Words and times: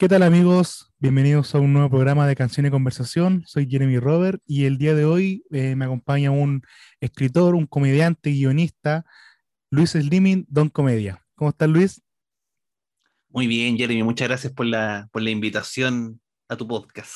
¿Qué 0.00 0.08
tal 0.08 0.22
amigos? 0.22 0.90
Bienvenidos 0.98 1.54
a 1.54 1.58
un 1.58 1.74
nuevo 1.74 1.90
programa 1.90 2.26
de 2.26 2.34
Canción 2.34 2.64
y 2.64 2.70
Conversación. 2.70 3.42
Soy 3.44 3.68
Jeremy 3.68 3.98
Robert 3.98 4.40
y 4.46 4.64
el 4.64 4.78
día 4.78 4.94
de 4.94 5.04
hoy 5.04 5.44
eh, 5.50 5.76
me 5.76 5.84
acompaña 5.84 6.30
un 6.30 6.62
escritor, 7.02 7.54
un 7.54 7.66
comediante, 7.66 8.30
guionista, 8.30 9.04
Luis 9.70 9.90
Slimming, 9.90 10.46
Don 10.48 10.70
Comedia. 10.70 11.22
¿Cómo 11.34 11.50
estás 11.50 11.68
Luis? 11.68 12.00
Muy 13.28 13.46
bien, 13.46 13.76
Jeremy. 13.76 14.02
Muchas 14.02 14.26
gracias 14.26 14.54
por 14.54 14.64
la, 14.64 15.10
por 15.12 15.20
la 15.20 15.28
invitación 15.28 16.22
a 16.48 16.56
tu 16.56 16.66
podcast. 16.66 17.12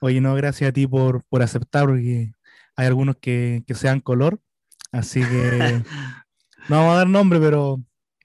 Oye, 0.00 0.20
no, 0.20 0.32
gracias 0.36 0.70
a 0.70 0.72
ti 0.72 0.86
por, 0.86 1.24
por 1.24 1.42
aceptar, 1.42 1.86
porque 1.86 2.34
hay 2.76 2.86
algunos 2.86 3.16
que, 3.16 3.64
que 3.66 3.74
sean 3.74 3.98
color, 3.98 4.40
así 4.92 5.22
que 5.22 5.82
no 6.68 6.76
vamos 6.76 6.94
a 6.94 6.98
dar 6.98 7.08
nombre, 7.08 7.40
pero 7.40 7.82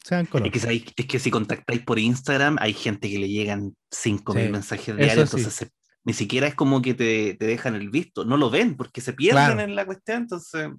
es 0.09 1.05
que, 1.07 1.19
si 1.19 1.31
contactáis 1.31 1.81
por 1.81 1.99
Instagram, 1.99 2.57
hay 2.59 2.73
gente 2.73 3.09
que 3.09 3.19
le 3.19 3.29
llegan 3.29 3.75
5.000 3.91 4.49
mensajes 4.49 4.95
diarios, 4.95 5.33
entonces 5.33 5.71
ni 6.03 6.13
siquiera 6.13 6.47
es 6.47 6.55
como 6.55 6.81
que 6.81 6.93
te, 6.93 7.33
te, 7.33 7.45
dejan 7.45 7.75
el 7.75 7.89
visto, 7.89 8.23
no 8.23 8.37
lo 8.37 8.49
ven 8.49 8.77
porque 8.77 9.01
se 9.01 9.11
pierden 9.11 9.59
en 9.59 9.75
la 9.75 9.85
cuestión, 9.85 10.21
entonces... 10.21 10.69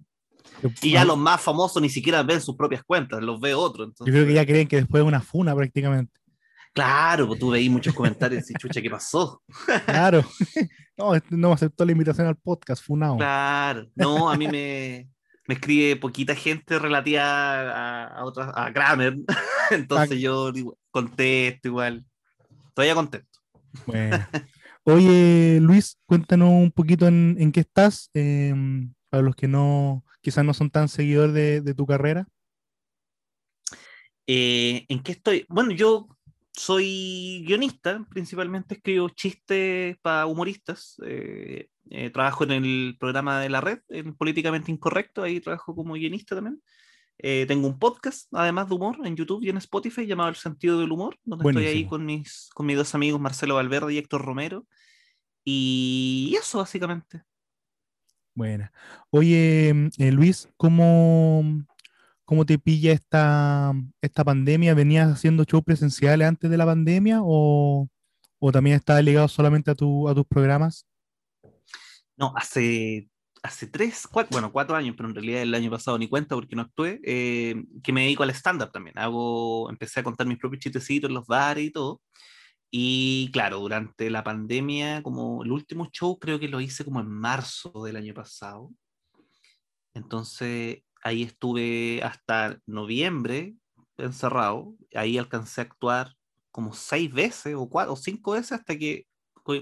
Y 0.80 0.92
ya 0.92 1.04
los 1.04 1.18
más 1.18 1.42
famosos 1.42 1.82
ni 1.82 1.90
siquiera 1.90 2.22
ven 2.22 2.40
sus 2.40 2.56
propias 2.56 2.82
cuentas, 2.82 3.22
los 3.22 3.38
ve 3.38 3.52
otro. 3.52 3.92
Yo 3.98 4.04
creo 4.06 4.26
que 4.26 4.32
ya 4.32 4.46
creen 4.46 4.66
que 4.66 4.76
después 4.76 5.02
es 5.02 5.06
una 5.06 5.20
funa 5.20 5.54
prácticamente. 5.54 6.18
Claro, 6.72 7.26
pues 7.26 7.38
tú 7.38 7.50
veis 7.50 7.70
muchos 7.70 7.92
comentarios 7.92 8.50
y 8.50 8.54
chucha, 8.54 8.80
¿qué 8.80 8.90
pasó? 8.90 9.42
Claro. 9.86 10.24
No, 10.98 11.12
no 11.30 11.52
aceptó 11.52 11.84
la 11.84 11.92
invitación 11.92 12.26
al 12.26 12.34
podcast, 12.34 12.84
funado. 12.84 13.18
Claro. 13.18 13.88
No, 13.94 14.28
a 14.28 14.36
mí 14.36 14.48
me, 14.48 15.08
me 15.48 15.54
escribe 15.54 15.96
poquita 15.96 16.34
gente 16.34 16.78
relativa 16.78 17.22
a, 17.24 18.04
a, 18.18 18.24
otras, 18.24 18.52
a 18.54 18.72
Kramer, 18.72 19.16
entonces 19.70 20.20
yo 20.20 20.52
contesto 20.90 21.68
igual. 21.68 22.04
Todavía 22.74 22.94
contento. 22.94 23.40
Bueno. 23.86 24.18
Oye, 24.84 25.58
Luis, 25.60 25.98
cuéntanos 26.06 26.50
un 26.50 26.70
poquito 26.70 27.08
en, 27.08 27.36
en 27.38 27.50
qué 27.50 27.60
estás, 27.60 28.10
em, 28.14 28.94
para 29.10 29.22
los 29.22 29.34
que 29.34 29.48
no, 29.48 30.04
quizás 30.20 30.44
no 30.44 30.54
son 30.54 30.70
tan 30.70 30.88
seguidores 30.88 31.34
de, 31.34 31.60
de 31.60 31.74
tu 31.74 31.86
carrera. 31.86 32.26
Eh, 34.26 34.84
¿En 34.88 35.02
qué 35.02 35.12
estoy? 35.12 35.46
Bueno, 35.48 35.72
yo 35.72 36.08
soy 36.52 37.44
guionista, 37.46 38.06
principalmente 38.10 38.74
escribo 38.74 39.08
chistes 39.08 39.96
para 40.02 40.26
humoristas. 40.26 40.96
Eh, 41.06 41.68
eh, 41.90 42.10
trabajo 42.10 42.44
en 42.44 42.52
el 42.52 42.96
programa 42.98 43.40
de 43.40 43.48
la 43.48 43.60
red, 43.60 43.80
en 43.88 44.14
Políticamente 44.14 44.70
Incorrecto, 44.70 45.22
ahí 45.22 45.40
trabajo 45.40 45.74
como 45.74 45.94
guionista 45.94 46.34
también. 46.34 46.60
Eh, 47.20 47.46
tengo 47.48 47.66
un 47.66 47.78
podcast, 47.78 48.28
además 48.32 48.68
de 48.68 48.74
humor, 48.76 48.98
en 49.04 49.16
YouTube 49.16 49.42
y 49.42 49.48
en 49.48 49.56
Spotify, 49.56 50.06
llamado 50.06 50.28
El 50.28 50.36
Sentido 50.36 50.78
del 50.78 50.92
Humor, 50.92 51.18
donde 51.24 51.48
estoy 51.48 51.66
ahí 51.66 51.86
con 51.86 52.06
mis, 52.06 52.48
con 52.54 52.66
mis 52.66 52.76
dos 52.76 52.94
amigos, 52.94 53.20
Marcelo 53.20 53.56
Valverde 53.56 53.94
y 53.94 53.98
Héctor 53.98 54.24
Romero. 54.24 54.66
Y 55.44 56.36
eso, 56.38 56.58
básicamente. 56.58 57.22
Buena. 58.34 58.72
Oye, 59.10 59.70
eh, 59.98 60.12
Luis, 60.12 60.48
¿cómo, 60.56 61.42
¿cómo 62.24 62.46
te 62.46 62.56
pilla 62.56 62.92
esta, 62.92 63.72
esta 64.00 64.22
pandemia? 64.22 64.74
¿Venías 64.74 65.10
haciendo 65.10 65.42
shows 65.42 65.64
presenciales 65.64 66.28
antes 66.28 66.48
de 66.48 66.56
la 66.56 66.66
pandemia 66.66 67.18
o, 67.22 67.88
o 68.38 68.52
también 68.52 68.76
estaba 68.76 69.02
ligado 69.02 69.26
solamente 69.26 69.72
a, 69.72 69.74
tu, 69.74 70.08
a 70.08 70.14
tus 70.14 70.24
programas? 70.24 70.86
No, 72.18 72.32
hace, 72.36 73.08
hace 73.44 73.68
tres, 73.68 74.08
cuatro, 74.10 74.30
bueno, 74.32 74.50
cuatro 74.52 74.74
años, 74.76 74.96
pero 74.96 75.08
en 75.08 75.14
realidad 75.14 75.42
el 75.42 75.54
año 75.54 75.70
pasado 75.70 75.96
ni 75.98 76.08
cuenta 76.08 76.34
porque 76.34 76.56
no 76.56 76.62
actué, 76.62 77.00
eh, 77.04 77.54
que 77.82 77.92
me 77.92 78.02
dedico 78.02 78.24
al 78.24 78.30
stand-up 78.30 78.72
también. 78.72 78.98
Hago, 78.98 79.70
empecé 79.70 80.00
a 80.00 80.02
contar 80.02 80.26
mis 80.26 80.38
propios 80.38 80.60
chistecitos 80.60 81.08
en 81.08 81.14
los 81.14 81.26
bares 81.26 81.64
y 81.66 81.70
todo. 81.70 82.02
Y 82.70 83.30
claro, 83.32 83.60
durante 83.60 84.10
la 84.10 84.24
pandemia, 84.24 85.02
como 85.02 85.44
el 85.44 85.52
último 85.52 85.88
show 85.92 86.18
creo 86.18 86.40
que 86.40 86.48
lo 86.48 86.60
hice 86.60 86.84
como 86.84 87.00
en 87.00 87.08
marzo 87.08 87.72
del 87.84 87.96
año 87.96 88.14
pasado. 88.14 88.70
Entonces 89.94 90.82
ahí 91.02 91.22
estuve 91.22 92.02
hasta 92.02 92.58
noviembre 92.66 93.54
encerrado. 93.96 94.74
Ahí 94.94 95.18
alcancé 95.18 95.60
a 95.60 95.64
actuar 95.64 96.14
como 96.50 96.72
seis 96.74 97.12
veces 97.12 97.54
o 97.56 97.68
cuatro 97.68 97.92
o 97.94 97.96
cinco 97.96 98.32
veces 98.32 98.52
hasta 98.52 98.76
que 98.76 99.06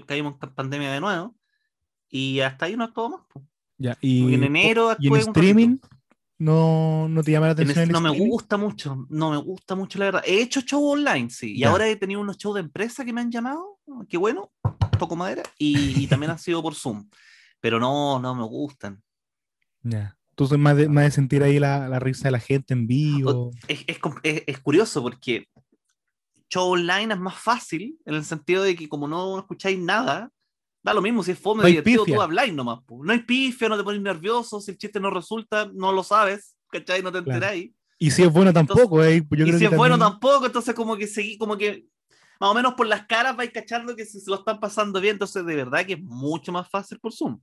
caímos 0.07 0.35
en 0.41 0.55
pandemia 0.55 0.91
de 0.91 0.99
nuevo 1.01 1.37
y 2.09 2.39
hasta 2.39 2.65
ahí 2.65 2.75
no 2.75 2.83
actuó 2.83 3.09
más. 3.09 3.21
Ya, 3.77 3.97
y, 4.01 4.33
en 4.33 4.43
enero 4.43 4.95
¿y 4.97 5.07
en 5.07 5.15
streaming 5.17 5.77
no, 6.39 7.07
no 7.09 7.23
te 7.23 7.31
llama 7.31 7.47
la 7.47 7.53
atención. 7.53 7.89
no 7.89 8.01
me 8.01 8.11
gusta 8.11 8.57
mucho, 8.57 9.07
no 9.09 9.31
me 9.31 9.37
gusta 9.37 9.75
mucho 9.75 9.97
la 9.97 10.05
verdad. 10.05 10.23
He 10.25 10.41
hecho 10.41 10.61
show 10.61 10.83
online, 10.83 11.29
sí, 11.29 11.55
y 11.55 11.63
ahora 11.63 11.87
he 11.87 11.95
tenido 11.95 12.21
unos 12.21 12.37
shows 12.37 12.55
de 12.55 12.61
empresa 12.61 13.03
que 13.03 13.13
me 13.13 13.21
han 13.21 13.31
llamado, 13.31 13.79
qué 14.07 14.17
bueno, 14.17 14.51
poco 14.99 15.15
madera, 15.15 15.43
y, 15.57 16.05
también 16.07 16.31
han 16.31 16.39
sido 16.39 16.61
por 16.61 16.75
Zoom, 16.75 17.09
pero 17.59 17.79
no, 17.79 18.19
no 18.19 18.35
me 18.35 18.43
gustan. 18.43 19.01
Ya. 19.81 20.15
Entonces, 20.29 20.59
más 20.59 20.77
de, 20.77 20.87
más 20.87 21.05
de 21.05 21.11
sentir 21.11 21.41
ahí 21.41 21.57
la, 21.57 21.89
la, 21.89 21.97
risa 21.97 22.25
de 22.25 22.31
la 22.31 22.39
gente 22.39 22.75
en 22.75 22.85
vivo. 22.85 23.49
Es, 23.67 23.83
es, 23.87 23.97
es, 24.21 24.43
es 24.45 24.59
curioso 24.59 25.01
porque 25.01 25.47
show 26.47 26.69
online 26.71 27.15
es 27.15 27.19
más 27.19 27.35
fácil 27.35 27.97
en 28.05 28.13
el 28.13 28.23
sentido 28.23 28.61
de 28.61 28.75
que 28.75 28.87
como 28.87 29.07
no 29.07 29.39
escucháis 29.39 29.79
nada, 29.79 30.31
Da 30.87 30.93
lo 30.93 31.01
mismo 31.01 31.21
si 31.21 31.31
es 31.31 31.39
fome, 31.39 31.63
no 31.63 31.67
divertido, 31.67 32.05
tú 32.05 32.21
habláis 32.21 32.53
nomás. 32.53 32.79
No 32.89 33.11
hay 33.11 33.19
pifia, 33.19 33.67
no 33.67 33.75
te 33.75 33.83
pones 33.83 34.01
nervioso, 34.01 34.61
si 34.61 34.71
el 34.71 34.77
chiste 34.77 35.01
no 35.01 35.09
resulta, 35.09 35.69
no 35.73 35.91
lo 35.91 36.01
sabes, 36.01 36.55
¿cachai? 36.71 37.03
No 37.03 37.11
te 37.11 37.17
enteráis. 37.17 37.73
Y 37.99 38.09
si 38.09 38.23
es 38.23 38.31
bueno 38.31 38.53
tampoco, 38.53 39.03
eh. 39.03 39.21
y 39.29 39.51
si 39.51 39.65
es 39.65 39.75
bueno 39.75 39.99
tampoco, 39.99 40.45
entonces 40.45 40.73
como 40.73 40.95
que 40.95 41.05
seguí, 41.05 41.37
como 41.37 41.57
que 41.57 41.89
más 42.39 42.51
o 42.51 42.53
menos 42.53 42.75
por 42.75 42.87
las 42.87 43.05
caras 43.05 43.35
vais 43.35 43.51
cachando 43.51 43.97
que 43.97 44.05
se, 44.05 44.17
lo 44.29 44.37
están 44.37 44.61
pasando 44.61 45.01
bien, 45.01 45.15
entonces 45.15 45.45
de 45.45 45.55
verdad 45.57 45.85
que 45.85 45.95
es 45.95 46.01
mucho 46.01 46.53
más 46.53 46.69
fácil 46.69 46.97
por 46.99 47.11
Zoom. 47.11 47.37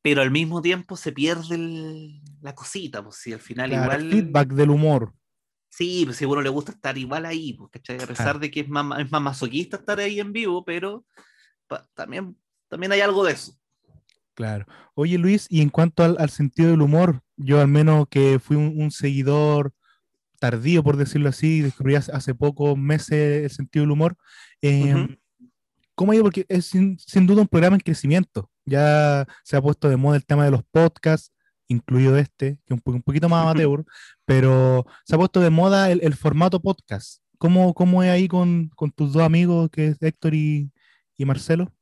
Pero 0.00 0.22
al 0.22 0.30
mismo 0.30 0.62
tiempo 0.62 0.96
se 0.96 1.10
pierde 1.10 2.20
la 2.40 2.54
cosita, 2.54 3.02
pues 3.02 3.16
si 3.16 3.32
al 3.32 3.40
final 3.40 3.72
igual... 3.72 4.02
El 4.02 4.10
feedback 4.12 4.50
del 4.50 4.70
humor. 4.70 5.12
Sí, 5.70 6.02
pues 6.04 6.18
si 6.18 6.24
a 6.24 6.28
uno 6.28 6.40
le 6.40 6.50
gusta 6.50 6.70
estar 6.70 6.96
igual 6.96 7.26
ahí, 7.26 7.54
pues, 7.54 7.68
¿cachai? 7.72 8.00
A 8.00 8.06
pesar 8.06 8.38
de 8.38 8.48
que 8.48 8.60
es 8.60 8.68
más, 8.68 9.00
es 9.00 9.10
más 9.10 9.22
masoquista 9.22 9.78
estar 9.78 9.98
ahí 9.98 10.20
en 10.20 10.32
vivo, 10.32 10.64
pero 10.64 11.04
también, 11.94 12.36
también 12.68 12.92
hay 12.92 13.00
algo 13.00 13.24
de 13.24 13.32
eso. 13.32 13.52
Claro. 14.36 14.66
Oye 14.94 15.16
Luis, 15.16 15.46
y 15.48 15.62
en 15.62 15.70
cuanto 15.70 16.04
al, 16.04 16.30
sentido 16.30 16.70
del 16.70 16.82
humor, 16.82 17.22
yo 17.36 17.60
al 17.60 17.68
menos 17.68 18.06
que 18.10 18.38
fui 18.38 18.56
un, 18.56 18.90
seguidor 18.90 19.72
tardío, 20.38 20.84
por 20.84 20.98
decirlo 20.98 21.30
así, 21.30 21.62
descubrí 21.62 21.94
hace, 21.94 22.34
pocos 22.34 22.76
meses 22.76 23.44
el 23.44 23.50
sentido 23.50 23.84
del 23.84 23.92
humor. 23.92 24.16
Eh, 24.60 25.16
¿Cómo 25.94 26.12
ha? 26.12 26.16
Porque 26.20 26.44
es 26.50 26.66
sin, 26.66 26.98
duda 27.26 27.40
un 27.40 27.48
programa 27.48 27.76
en 27.76 27.80
crecimiento. 27.80 28.50
Ya 28.66 29.26
se 29.42 29.56
ha 29.56 29.62
puesto 29.62 29.88
de 29.88 29.96
moda 29.96 30.16
el 30.16 30.26
tema 30.26 30.44
de 30.44 30.50
los 30.50 30.62
podcasts, 30.64 31.32
incluido 31.66 32.18
este, 32.18 32.58
que 32.66 32.74
es 32.74 32.80
un, 32.84 33.02
poquito 33.02 33.30
más 33.30 33.42
amateur, 33.42 33.86
pero 34.26 34.86
se 35.06 35.14
ha 35.14 35.18
puesto 35.18 35.40
de 35.40 35.48
moda 35.48 35.90
el, 35.90 36.14
formato 36.14 36.60
podcast. 36.60 37.22
¿Cómo, 37.38 37.72
¿Cómo, 37.72 38.02
es 38.02 38.10
ahí 38.10 38.28
con, 38.28 38.68
con, 38.76 38.90
tus 38.92 39.14
dos 39.14 39.22
amigos, 39.22 39.70
que 39.70 39.88
es 39.88 40.02
Héctor 40.02 40.34
y, 40.34 40.70
¿Y 41.16 41.24
Marcelo? 41.24 41.72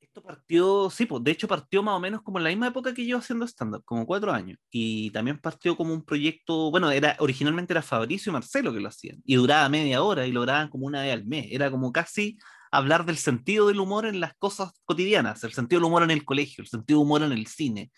Esto 0.00 0.22
partió, 0.22 0.88
sí, 0.88 1.04
pues 1.04 1.22
de 1.22 1.30
hecho 1.30 1.46
partió 1.46 1.82
más 1.82 1.94
o 1.94 2.00
menos 2.00 2.22
como 2.22 2.38
en 2.38 2.44
la 2.44 2.50
misma 2.50 2.68
época 2.68 2.94
que 2.94 3.06
yo 3.06 3.18
haciendo 3.18 3.46
stand-up, 3.46 3.84
como 3.84 4.06
cuatro 4.06 4.32
años. 4.32 4.58
Y 4.70 5.10
también 5.10 5.38
partió 5.38 5.76
como 5.76 5.92
un 5.92 6.04
proyecto, 6.04 6.70
bueno, 6.70 6.90
era 6.90 7.16
originalmente 7.18 7.74
era 7.74 7.82
Fabricio 7.82 8.30
y 8.30 8.32
Marcelo 8.32 8.72
que 8.72 8.80
lo 8.80 8.88
hacían. 8.88 9.20
Y 9.26 9.34
duraba 9.36 9.68
media 9.68 10.02
hora 10.02 10.26
y 10.26 10.32
lo 10.32 10.40
grababan 10.42 10.70
como 10.70 10.86
una 10.86 11.02
vez 11.02 11.12
al 11.12 11.26
mes. 11.26 11.48
Era 11.50 11.70
como 11.70 11.92
casi 11.92 12.38
hablar 12.70 13.04
del 13.04 13.18
sentido 13.18 13.68
del 13.68 13.80
humor 13.80 14.06
en 14.06 14.20
las 14.20 14.34
cosas 14.38 14.70
cotidianas, 14.86 15.44
el 15.44 15.52
sentido 15.52 15.80
del 15.80 15.86
humor 15.86 16.02
en 16.02 16.10
el 16.10 16.24
colegio, 16.24 16.62
el 16.62 16.68
sentido 16.68 17.00
del 17.00 17.06
humor 17.06 17.22
en 17.22 17.32
el 17.32 17.46
cine. 17.46 17.90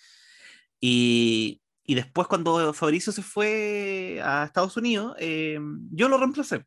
Y, 0.81 1.63
y 1.85 1.95
después 1.95 2.27
cuando 2.27 2.73
Fabricio 2.75 3.13
se 3.13 3.23
fue 3.23 4.21
a 4.25 4.45
Estados 4.45 4.77
Unidos, 4.77 5.15
eh, 5.21 5.61
yo 5.93 6.09
lo 6.09 6.19
reemplacé 6.19 6.65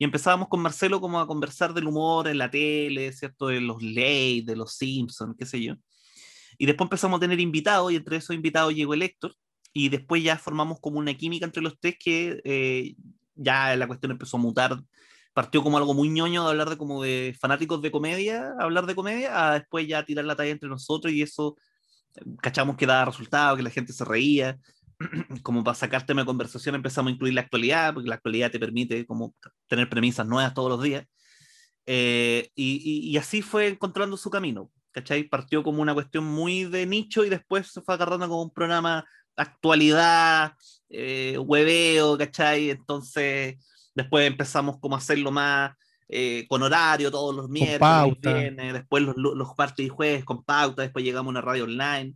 y 0.00 0.04
empezábamos 0.04 0.48
con 0.48 0.62
Marcelo 0.62 0.98
como 0.98 1.20
a 1.20 1.26
conversar 1.26 1.74
del 1.74 1.86
humor 1.86 2.26
en 2.26 2.38
la 2.38 2.50
tele, 2.50 3.12
¿cierto? 3.12 3.48
De 3.48 3.60
los 3.60 3.82
ley, 3.82 4.40
de 4.40 4.56
los 4.56 4.74
Simpsons, 4.74 5.36
qué 5.38 5.44
sé 5.44 5.62
yo. 5.62 5.74
Y 6.56 6.64
después 6.64 6.86
empezamos 6.86 7.18
a 7.18 7.20
tener 7.20 7.38
invitados 7.38 7.92
y 7.92 7.96
entre 7.96 8.16
esos 8.16 8.34
invitados 8.34 8.74
llegó 8.74 8.94
el 8.94 9.02
Héctor 9.02 9.34
y 9.74 9.90
después 9.90 10.24
ya 10.24 10.38
formamos 10.38 10.80
como 10.80 10.98
una 10.98 11.12
química 11.12 11.44
entre 11.44 11.62
los 11.62 11.78
tres 11.78 11.96
que 12.02 12.40
eh, 12.44 12.94
ya 13.34 13.76
la 13.76 13.86
cuestión 13.86 14.12
empezó 14.12 14.38
a 14.38 14.40
mutar. 14.40 14.82
Partió 15.34 15.62
como 15.62 15.76
algo 15.76 15.92
muy 15.92 16.08
ñoño 16.08 16.44
de 16.44 16.48
hablar 16.48 16.70
de 16.70 16.78
como 16.78 17.02
de 17.02 17.36
fanáticos 17.38 17.82
de 17.82 17.90
comedia, 17.90 18.54
hablar 18.58 18.86
de 18.86 18.94
comedia, 18.94 19.50
a 19.50 19.58
después 19.58 19.86
ya 19.86 20.02
tirar 20.06 20.24
la 20.24 20.34
talla 20.34 20.50
entre 20.50 20.70
nosotros 20.70 21.12
y 21.12 21.20
eso 21.20 21.58
cachamos 22.40 22.78
que 22.78 22.86
daba 22.86 23.04
resultado, 23.04 23.54
que 23.54 23.62
la 23.62 23.68
gente 23.68 23.92
se 23.92 24.06
reía 24.06 24.58
como 25.42 25.64
para 25.64 25.74
sacar 25.74 26.04
tema 26.04 26.22
de 26.22 26.26
conversación 26.26 26.74
empezamos 26.74 27.10
a 27.10 27.14
incluir 27.14 27.34
la 27.34 27.40
actualidad, 27.40 27.94
porque 27.94 28.08
la 28.08 28.16
actualidad 28.16 28.50
te 28.50 28.60
permite 28.60 29.06
como 29.06 29.34
tener 29.66 29.88
premisas 29.88 30.26
nuevas 30.26 30.54
todos 30.54 30.70
los 30.70 30.82
días. 30.82 31.06
Eh, 31.86 32.50
y, 32.54 33.10
y, 33.10 33.16
así 33.16 33.42
fue 33.42 33.68
encontrando 33.68 34.16
su 34.16 34.30
camino, 34.30 34.70
¿cachai? 34.92 35.24
Partió 35.24 35.62
como 35.62 35.82
una 35.82 35.94
cuestión 35.94 36.24
muy 36.24 36.64
de 36.64 36.86
nicho 36.86 37.24
y 37.24 37.30
después 37.30 37.72
se 37.72 37.80
fue 37.80 37.94
agarrando 37.94 38.28
como 38.28 38.42
un 38.42 38.52
programa 38.52 39.04
actualidad, 39.34 40.52
eh, 40.90 41.38
hueveo, 41.38 42.18
¿cachai? 42.18 42.70
Entonces 42.70 43.56
después 43.94 44.26
empezamos 44.26 44.78
como 44.78 44.94
a 44.94 44.98
hacerlo 44.98 45.30
más, 45.30 45.72
eh, 46.06 46.44
con 46.48 46.62
horario 46.62 47.10
todos 47.10 47.34
los 47.34 47.48
miércoles, 47.48 48.18
después 48.20 49.02
los, 49.02 49.16
los 49.16 49.48
martes 49.56 49.86
y 49.86 49.88
jueves 49.88 50.24
con 50.24 50.44
pauta, 50.44 50.82
después 50.82 51.04
llegamos 51.04 51.28
a 51.28 51.30
una 51.30 51.40
radio 51.40 51.64
online 51.64 52.14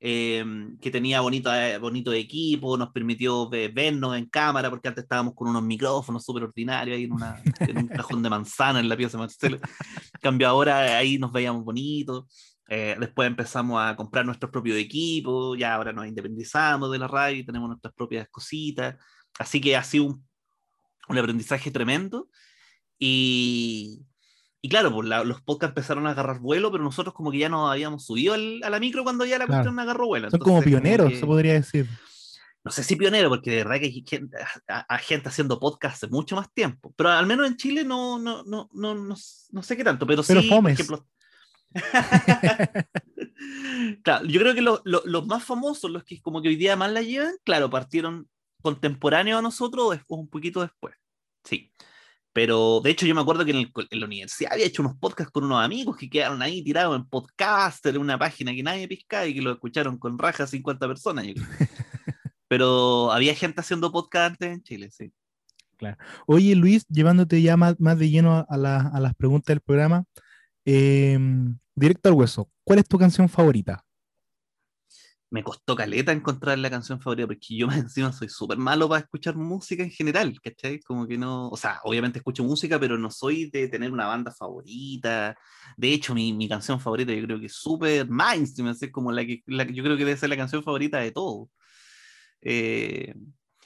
eh, 0.00 0.44
que 0.80 0.90
tenía 0.90 1.20
bonito, 1.20 1.54
eh, 1.54 1.78
bonito 1.78 2.12
equipo, 2.12 2.76
nos 2.78 2.90
permitió 2.90 3.48
ve- 3.48 3.68
vernos 3.68 4.16
en 4.16 4.26
cámara, 4.26 4.70
porque 4.70 4.88
antes 4.88 5.04
estábamos 5.04 5.34
con 5.34 5.48
unos 5.48 5.62
micrófonos 5.62 6.24
súper 6.24 6.44
ordinarios 6.44 6.96
ahí 6.96 7.04
en, 7.04 7.12
una, 7.12 7.42
en 7.60 7.76
un 7.76 7.88
cajón 7.88 8.22
de 8.22 8.30
manzana 8.30 8.80
en 8.80 8.88
la 8.88 8.96
pieza 8.96 9.18
de 9.18 9.22
Marcelo. 9.24 9.56
En 9.56 10.20
cambio 10.20 10.48
ahora 10.48 10.96
ahí 10.96 11.18
nos 11.18 11.30
veíamos 11.30 11.64
bonitos. 11.64 12.24
Eh, 12.68 12.96
después 12.98 13.26
empezamos 13.26 13.82
a 13.82 13.96
comprar 13.96 14.24
nuestros 14.24 14.50
propios 14.50 14.78
equipos, 14.78 15.58
ya 15.58 15.74
ahora 15.74 15.92
nos 15.92 16.06
independizamos 16.06 16.90
de 16.90 16.98
la 16.98 17.08
radio 17.08 17.38
y 17.38 17.44
tenemos 17.44 17.68
nuestras 17.68 17.92
propias 17.92 18.28
cositas. 18.30 18.96
Así 19.38 19.60
que 19.60 19.76
ha 19.76 19.82
sido 19.82 20.04
un, 20.06 20.28
un 21.08 21.18
aprendizaje 21.18 21.70
tremendo. 21.70 22.28
Y, 22.98 24.02
y 24.62 24.68
claro, 24.68 24.92
pues 24.92 25.08
la- 25.08 25.24
los 25.24 25.40
podcasts 25.40 25.70
empezaron 25.70 26.06
a 26.06 26.10
agarrar 26.10 26.38
vuelo, 26.40 26.70
pero 26.70 26.84
nosotros 26.84 27.14
como 27.14 27.30
que 27.30 27.38
ya 27.38 27.48
nos 27.48 27.70
habíamos 27.70 28.04
subido 28.04 28.34
a 28.34 28.38
la 28.70 28.80
micro 28.80 29.02
cuando 29.04 29.24
ya 29.24 29.38
la 29.38 29.46
Claro. 29.46 29.62
cuestión 29.62 29.78
agarró 29.80 30.06
vuelo. 30.06 30.30
Son 30.30 30.38
como 30.40 30.62
pioneros, 30.62 31.10
que- 31.10 31.18
se 31.20 31.26
podría 31.26 31.54
decir. 31.54 31.86
no 32.62 32.70
sé 32.70 32.84
si 32.84 32.94
pionero, 32.96 33.30
porque 33.30 33.50
de 33.52 33.56
verdad 33.64 33.78
que 33.80 33.86
hay 33.86 34.04
gente, 34.06 34.36
a- 34.68 34.80
a 34.94 34.98
gente 34.98 35.30
haciendo 35.30 35.58
podcast 35.58 35.94
hace 35.96 36.08
mucho 36.08 36.36
más 36.36 36.52
tiempo. 36.52 36.92
Pero 36.94 37.08
al 37.08 37.24
menos 37.26 37.46
en 37.46 37.56
Chile 37.56 37.84
no, 37.84 38.18
no, 38.18 38.42
no, 38.44 38.68
no, 38.74 38.94
no, 38.94 39.16
no 39.50 39.62
sé 39.62 39.76
qué 39.78 39.82
tanto, 39.84 40.06
pero, 40.06 40.22
Pero 40.26 40.42
sí, 40.42 40.48
fomes. 40.50 40.76
por 40.86 40.98
ejemplo. 40.98 41.06
claro, 44.02 44.26
yo 44.26 44.40
creo 44.40 44.54
que 44.54 44.60
lo- 44.62 44.82
lo- 44.84 45.02
los 45.04 45.26
más 45.26 45.44
famosos, 45.44 45.90
los 45.90 46.04
que 46.04 46.20
como 46.20 46.42
que 46.42 46.48
hoy 46.48 46.56
día 46.56 46.76
más 46.76 46.92
la 46.92 47.02
llevan, 47.02 47.34
claro, 47.44 47.70
partieron 47.70 48.28
contemporáneos 48.62 49.38
a 49.38 49.42
nosotros 49.42 49.86
o 49.86 49.90
después, 49.92 50.20
un 50.20 50.28
poquito 50.28 50.60
después. 50.60 50.94
Sí. 51.44 51.72
Pero 52.32 52.80
de 52.82 52.90
hecho, 52.90 53.06
yo 53.06 53.14
me 53.14 53.20
acuerdo 53.22 53.44
que 53.44 53.50
en, 53.50 53.56
el 53.58 53.72
en 53.90 54.00
la 54.00 54.06
universidad 54.06 54.52
había 54.52 54.66
hecho 54.66 54.82
unos 54.82 54.96
podcasts 54.96 55.32
con 55.32 55.44
unos 55.44 55.64
amigos 55.64 55.96
que 55.96 56.08
quedaron 56.08 56.40
ahí 56.42 56.62
tirados 56.62 56.96
en 56.96 57.04
Podcaster, 57.06 57.94
en 57.94 58.00
una 58.00 58.18
página 58.18 58.52
que 58.52 58.62
nadie 58.62 58.86
piscaba 58.86 59.26
y 59.26 59.34
que 59.34 59.42
lo 59.42 59.52
escucharon 59.52 59.98
con 59.98 60.16
raja 60.18 60.46
50 60.46 60.86
personas. 60.86 61.26
yo 61.26 61.34
creo. 61.34 61.46
Pero 62.48 63.10
había 63.12 63.34
gente 63.34 63.60
haciendo 63.60 63.90
podcast 63.92 64.32
antes 64.32 64.48
en 64.52 64.62
Chile, 64.62 64.90
sí. 64.90 65.12
Oye, 66.26 66.54
Luis, 66.54 66.84
llevándote 66.88 67.40
ya 67.40 67.56
más, 67.56 67.78
más 67.80 67.98
de 67.98 68.10
lleno 68.10 68.34
a, 68.36 68.46
a 68.48 68.56
la- 68.56 68.90
a 68.92 69.00
las 69.00 69.14
preguntas 69.14 69.46
del 69.46 69.60
programa, 69.62 70.04
eh, 70.66 71.18
directo 71.74 72.08
al 72.10 72.14
hueso, 72.14 72.50
¿cuál 72.64 72.80
es 72.80 72.86
tu 72.86 72.98
canción 72.98 73.28
favorita? 73.28 73.82
Me 75.30 75.44
costó 75.44 75.76
caleta 75.76 76.10
encontrar 76.12 76.58
la 76.58 76.70
canción 76.70 77.00
favorita 77.00 77.28
porque 77.28 77.56
yo 77.56 77.68
encima 77.72 78.12
soy 78.12 78.28
súper 78.28 78.58
malo 78.58 78.88
para 78.88 79.02
escuchar 79.02 79.36
música 79.36 79.82
en 79.82 79.90
general, 79.90 80.40
¿cachai? 80.42 80.80
Como 80.80 81.06
que 81.06 81.16
no, 81.18 81.48
o 81.48 81.56
sea, 81.56 81.80
obviamente 81.84 82.18
escucho 82.18 82.42
música, 82.44 82.80
pero 82.80 82.98
no 82.98 83.10
soy 83.10 83.48
de 83.50 83.68
tener 83.68 83.92
una 83.92 84.06
banda 84.06 84.32
favorita. 84.32 85.36
De 85.76 85.92
hecho, 85.92 86.14
mi, 86.14 86.32
mi 86.32 86.48
canción 86.48 86.80
favorita 86.80 87.12
yo 87.12 87.24
creo 87.24 87.38
que 87.40 87.46
es 87.46 87.54
súper 87.54 88.08
mainstream, 88.08 88.70
es 88.70 88.90
como 88.92 89.12
la 89.12 89.24
que, 89.24 89.42
la 89.46 89.64
yo 89.64 89.84
creo 89.84 89.96
que 89.96 90.04
debe 90.04 90.16
ser 90.16 90.30
la 90.30 90.36
canción 90.36 90.62
favorita 90.64 90.98
de 90.98 91.12
todo. 91.12 91.48
Eh, 92.42 93.14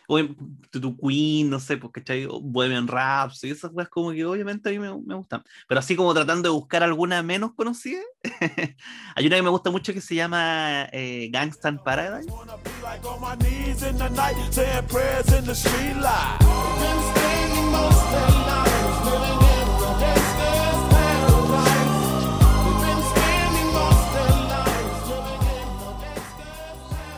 o 0.07 0.19
en- 0.19 0.37
tu, 0.71 0.97
Queen, 0.99 1.49
no 1.51 1.61
sé, 1.61 1.77
pues, 1.77 1.93
¿cachai? 1.93 2.27
Bohemian 2.27 2.89
Rhapsody, 2.89 3.53
esas 3.53 3.71
cosas 3.71 3.89
como 3.89 4.11
que 4.13 4.25
obviamente 4.25 4.69
a 4.69 4.73
mí 4.73 4.79
me, 4.79 4.93
me 5.05 5.15
gustan. 5.15 5.43
Pero 5.69 5.79
así 5.79 5.95
como 5.97 6.13
tratando 6.15 6.49
de 6.49 6.55
buscar 6.55 6.83
alguna 6.83 7.23
menos 7.23 7.53
conocida, 7.55 8.01
hay 9.15 9.27
una 9.27 9.37
que 9.37 9.43
me 9.43 9.51
gusta 9.51 9.71
mucho 9.71 9.93
que 9.93 10.01
se 10.01 10.15
llama 10.17 10.89
eh, 10.93 11.29
Gangsta 11.33 11.73
Paradise. 11.83 12.31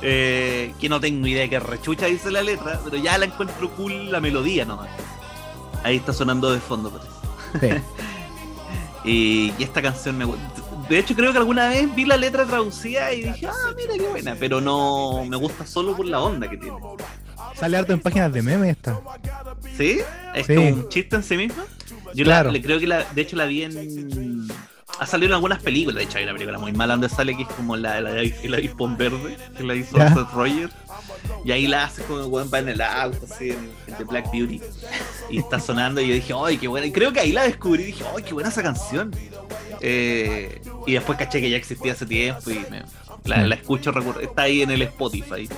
Eh, 0.02 0.45
que 0.80 0.88
no 0.88 1.00
tengo 1.00 1.26
idea 1.26 1.42
de 1.42 1.50
qué 1.50 1.60
rechucha 1.60 2.06
dice 2.06 2.30
la 2.30 2.42
letra, 2.42 2.80
pero 2.84 2.96
ya 2.96 3.16
la 3.18 3.26
encuentro 3.26 3.70
cool 3.70 4.10
la 4.10 4.20
melodía 4.20 4.64
nomás. 4.64 4.88
Ahí 5.82 5.96
está 5.96 6.12
sonando 6.12 6.50
de 6.52 6.60
fondo, 6.60 6.90
parece. 6.90 7.76
Sí. 7.76 7.82
Y, 9.08 9.52
y 9.56 9.62
esta 9.62 9.80
canción 9.80 10.18
me 10.18 10.24
gusta. 10.24 10.42
De 10.88 10.98
hecho, 10.98 11.14
creo 11.14 11.30
que 11.30 11.38
alguna 11.38 11.68
vez 11.68 11.94
vi 11.94 12.04
la 12.04 12.16
letra 12.16 12.44
traducida 12.44 13.12
y 13.12 13.22
dije, 13.22 13.46
ah, 13.46 13.72
mira 13.76 13.94
qué 13.96 14.08
buena, 14.08 14.34
pero 14.34 14.60
no 14.60 15.24
me 15.24 15.36
gusta 15.36 15.64
solo 15.64 15.96
por 15.96 16.06
la 16.06 16.20
onda 16.20 16.50
que 16.50 16.56
tiene. 16.56 16.76
Sale 17.54 17.76
harto 17.76 17.92
en 17.92 18.00
páginas 18.00 18.32
de 18.32 18.42
memes 18.42 18.70
esta. 18.70 19.00
¿Sí? 19.76 20.00
Es 20.34 20.46
Sí. 20.46 20.56
como 20.56 20.68
un 20.70 20.88
chiste 20.88 21.14
en 21.14 21.22
sí 21.22 21.36
misma. 21.36 21.64
Yo 22.14 22.24
la- 22.24 22.30
Claro. 22.32 22.50
le 22.50 22.60
creo 22.60 22.80
que 22.80 22.88
la, 22.88 23.04
de 23.04 23.22
hecho 23.22 23.36
la 23.36 23.44
vi 23.44 23.62
en. 23.62 24.48
Ha 24.98 25.06
salido 25.06 25.28
en 25.30 25.34
algunas 25.34 25.62
películas. 25.62 25.96
De 25.98 26.04
hecho, 26.04 26.18
hay 26.18 26.24
una 26.24 26.32
película 26.32 26.58
muy 26.58 26.72
mala 26.72 26.94
donde 26.94 27.08
sale 27.08 27.36
que 27.36 27.42
es 27.42 27.48
como 27.50 27.76
la, 27.76 28.00
la, 28.00 28.20
el 28.22 28.54
avispón 28.54 28.96
verde, 28.96 29.36
que 29.56 29.62
la 29.62 29.74
hizo 29.74 29.96
Ya. 29.98 30.14
Seth 30.14 30.30
Roger. 30.32 30.70
Y 31.44 31.50
ahí 31.52 31.66
la 31.66 31.84
hace 31.84 32.02
como 32.02 32.20
el 32.20 32.26
weón 32.26 32.50
va 32.52 32.58
en 32.60 32.68
el 32.70 32.80
auto, 32.80 33.18
así, 33.30 33.50
en, 33.50 33.70
en 33.86 33.94
The 33.98 34.04
Black 34.04 34.30
Beauty. 34.32 34.60
Y 35.30 35.38
está 35.38 35.60
sonando 35.60 36.00
y 36.00 36.08
yo 36.08 36.14
dije, 36.14 36.32
¡ay, 36.44 36.56
qué 36.58 36.66
buena! 36.68 36.86
Y 36.86 36.92
creo 36.92 37.12
que 37.12 37.20
ahí 37.20 37.32
la 37.32 37.42
descubrí 37.44 37.82
y 37.82 37.86
dije, 37.86 38.04
¡ay, 38.16 38.22
qué 38.22 38.32
buena 38.32 38.48
esa 38.48 38.62
canción! 38.62 39.10
Eh, 39.80 40.60
y 40.86 40.92
después 40.94 41.18
caché 41.18 41.40
que 41.40 41.50
ya 41.50 41.56
existía 41.56 41.92
hace 41.92 42.06
tiempo 42.06 42.50
y 42.50 42.60
me- 42.70 42.82
la, 43.24 43.44
la 43.46 43.56
escucho, 43.56 43.92
está 44.20 44.42
ahí 44.42 44.62
en 44.62 44.70
el 44.70 44.82
Spotify, 44.82 45.48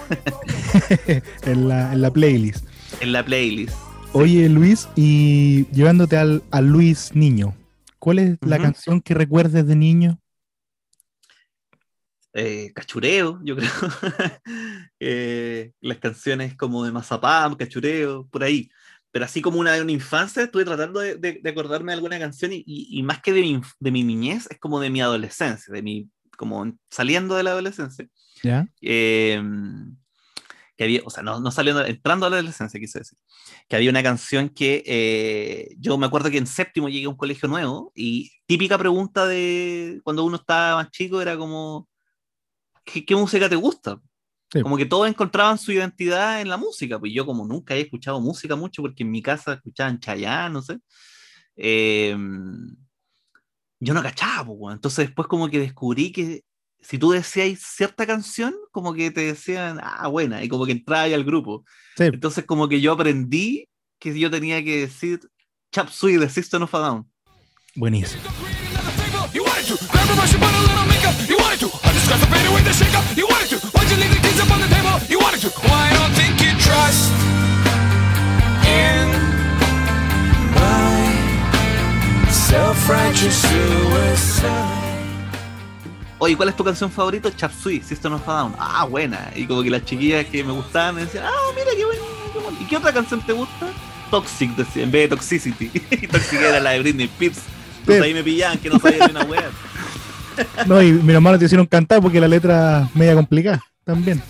en, 1.43 1.69
la, 1.69 1.93
en 1.93 2.01
la 2.03 2.11
playlist. 2.11 2.65
en 3.01 3.13
la 3.13 3.23
playlist. 3.25 3.75
Oye, 4.15 4.49
Luis, 4.49 4.89
y 4.97 5.67
llevándote 5.73 6.17
al, 6.17 6.43
al 6.51 6.67
Luis 6.67 7.11
niño, 7.15 7.55
¿cuál 7.99 8.19
es 8.19 8.39
la 8.43 8.59
canción 8.59 9.01
que 9.01 9.15
recuerdes 9.15 9.67
de 9.67 9.77
niño? 9.77 10.21
eh, 12.35 12.73
cachureo, 12.75 13.41
yo 13.45 13.57
creo. 13.57 13.71
Eh, 15.01 15.71
las 15.81 15.99
canciones 15.99 16.57
como 16.57 16.85
de 16.85 16.91
Mazapam, 16.91 17.55
cachureo, 17.57 18.27
por 18.33 18.43
ahí. 18.43 18.69
Pero 19.13 19.25
así 19.25 19.41
como 19.41 19.61
una 19.61 19.73
de 19.75 19.81
una 19.83 19.93
infancia, 19.93 20.43
estuve 20.43 20.65
tratando 20.65 20.99
de, 20.99 21.15
de- 21.15 21.39
de 21.41 21.51
acordarme 21.51 21.93
de 21.93 21.97
alguna 21.97 22.19
canción 22.19 22.53
y, 22.53 22.65
y- 22.67 22.99
y 22.99 23.03
más 23.05 23.23
que 23.23 23.33
de 23.33 23.43
mi, 23.43 23.61
de 23.79 23.91
mi 23.93 24.03
niñez, 24.03 24.49
es 24.51 24.59
como 24.59 24.81
de 24.81 24.91
mi 24.91 25.01
adolescencia, 25.01 25.73
de 25.73 25.83
mi, 25.83 26.11
como 26.37 26.77
saliendo 26.91 27.37
de 27.37 27.45
la 27.45 27.51
adolescencia. 27.53 28.09
¿Ya? 28.43 28.67
eh, 28.83 29.41
que 30.79 30.85
había, 30.85 31.03
o 31.05 31.11
sea, 31.11 31.25
no, 31.25 31.41
no 31.41 31.51
saliendo, 31.51 31.85
entrando 31.85 32.25
a 32.25 32.31
la 32.31 32.37
adolescencia, 32.37 32.79
quise 32.79 33.01
decir, 33.01 33.19
que 33.69 33.75
había 33.75 33.91
una 33.91 34.03
canción 34.03 34.49
que 34.49 34.85
eh, 34.87 35.75
yo 35.77 35.99
me 35.99 36.07
acuerdo 36.07 36.31
que 36.31 36.39
en 36.39 36.47
séptimo 36.47 36.89
llegué 36.89 37.07
a 37.07 37.09
un 37.09 37.17
colegio 37.17 37.49
nuevo 37.49 37.91
y 37.97 38.31
típica 38.47 38.79
pregunta 38.79 39.27
de 39.27 40.01
cuando 40.05 40.25
uno 40.25 40.37
estaba 40.37 40.77
más 40.77 40.91
chico 40.93 41.21
era 41.21 41.37
como, 41.37 41.89
¿qué, 42.85 43.05
qué 43.05 43.17
música 43.17 43.49
te 43.49 43.57
gusta? 43.57 44.01
Sí. 44.53 44.63
Como 44.63 44.77
que 44.77 44.87
todos 44.87 45.09
encontraban 45.09 45.59
su 45.59 45.73
identidad 45.73 46.41
en 46.41 46.49
la 46.49 46.57
música, 46.57 46.99
pues 47.01 47.13
yo 47.13 47.27
como 47.27 47.45
nunca 47.45 47.75
he 47.75 47.81
escuchado 47.81 48.21
música 48.21 48.55
mucho 48.55 48.81
porque 48.81 49.03
en 49.03 49.11
mi 49.11 49.21
casa 49.21 49.55
escuchaban 49.55 49.99
Chayanne, 49.99 50.53
no 50.55 50.63
sé. 50.63 50.79
eh, 51.57 52.17
yo 53.81 53.95
no 53.95 54.03
cachaba, 54.03 54.57
pues, 54.57 54.75
entonces 54.75 55.07
después 55.07 55.29
como 55.29 55.49
que 55.49 55.59
descubrí 55.59 56.13
que 56.13 56.45
si 56.81 56.99
tú 56.99 57.11
decías 57.11 57.59
cierta 57.61 58.07
canción, 58.07 58.55
como 58.71 58.95
que 58.95 59.11
te 59.11 59.21
decían, 59.23 59.79
ah, 59.83 60.09
buena, 60.09 60.43
y 60.43 60.49
como 60.49 60.65
que 60.65 60.73
entraba 60.73 61.03
ahí 61.03 61.15
al 61.15 61.25
grupo. 61.25 61.65
Sí. 61.97 62.05
Entonces 62.05 62.45
como 62.45 62.69
que 62.69 62.81
yo 62.81 62.93
aprendí 62.93 63.69
que 63.99 64.19
yo 64.19 64.31
tenía 64.31 64.63
que 64.63 64.81
decir 64.81 65.21
Chap 65.73 65.89
Suey 65.89 66.17
de 66.17 66.29
System 66.29 66.63
of 66.63 66.75
a 66.75 66.79
Down. 66.79 67.11
Buenísimo. 67.75 68.23
Self-righteous 82.49 83.35
suicide. 83.35 84.88
Oye, 86.21 86.37
¿cuál 86.37 86.49
es 86.49 86.57
tu 86.57 86.65
canción 86.65 86.91
favorita? 86.91 87.35
Chap 87.35 87.53
Suey, 87.53 87.81
System 87.81 88.15
of 88.15 88.29
a 88.29 88.33
Down. 88.33 88.55
Ah, 88.59 88.85
buena. 88.85 89.31
Y 89.37 89.47
como 89.47 89.63
que 89.63 89.71
las 89.71 89.85
chiquillas 89.85 90.27
que 90.27 90.43
me 90.43 90.53
gustaban 90.53 90.97
me 90.97 91.03
decían, 91.03 91.25
ah, 91.27 91.53
mira 91.55 91.71
qué 91.77 91.85
buena. 91.85 92.03
qué 92.33 92.39
buena. 92.41 92.61
¿Y 92.61 92.65
qué 92.65 92.77
otra 92.77 92.93
canción 92.93 93.21
te 93.21 93.33
gusta? 93.33 93.69
Toxic, 94.11 94.57
decía, 94.57 94.83
en 94.83 94.91
vez 94.91 95.03
de 95.03 95.17
Toxicity. 95.17 95.71
y 95.91 96.07
Toxic 96.09 96.41
era 96.41 96.59
la 96.61 96.71
de 96.71 96.81
Britney 96.81 97.07
Spears. 97.07 97.43
Entonces 97.81 98.03
ahí 98.03 98.15
me 98.15 98.25
pillaban 98.25 98.59
que 98.59 98.69
no 98.69 98.79
sabía 98.79 99.07
ni 99.07 99.13
una 99.13 99.25
wea. 99.25 99.51
No, 100.67 100.83
y 100.83 100.93
mi 100.93 101.13
hermano 101.13 101.39
te 101.39 101.45
hicieron 101.45 101.67
cantar 101.67 102.01
porque 102.01 102.21
la 102.21 102.29
letra 102.29 102.89
media 102.95 103.15
complicada 103.15 103.63
también. 103.85 104.23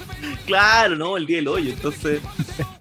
Claro, 0.47 0.97
no, 0.97 1.17
el 1.17 1.27
día 1.27 1.37
del 1.37 1.49
hoyo. 1.49 1.71
Entonces, 1.73 2.21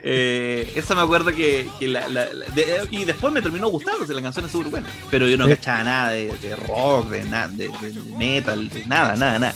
eh, 0.09 0.71
esa 0.75 0.95
me 0.95 1.01
acuerdo 1.01 1.31
que, 1.33 1.67
que 1.79 1.87
la, 1.89 2.07
la- 2.07 2.31
la- 2.33 2.45
de- 2.47 2.87
y 2.91 3.03
después 3.03 3.33
me 3.33 3.41
terminó 3.41 3.67
gustando, 3.67 4.05
la 4.05 4.21
canción 4.21 4.45
es 4.45 4.51
súper 4.51 4.69
buena. 4.71 4.87
Pero 5.11 5.27
yo 5.27 5.37
no 5.37 5.47
cachaba 5.49 5.83
nada 5.83 6.11
de, 6.11 6.31
de 6.37 6.55
rock, 6.55 7.09
de, 7.09 7.23
na- 7.25 7.47
de 7.49 7.69
metal, 8.17 8.69
de 8.69 8.85
nada, 8.85 9.15
nada, 9.17 9.37
nada. 9.39 9.53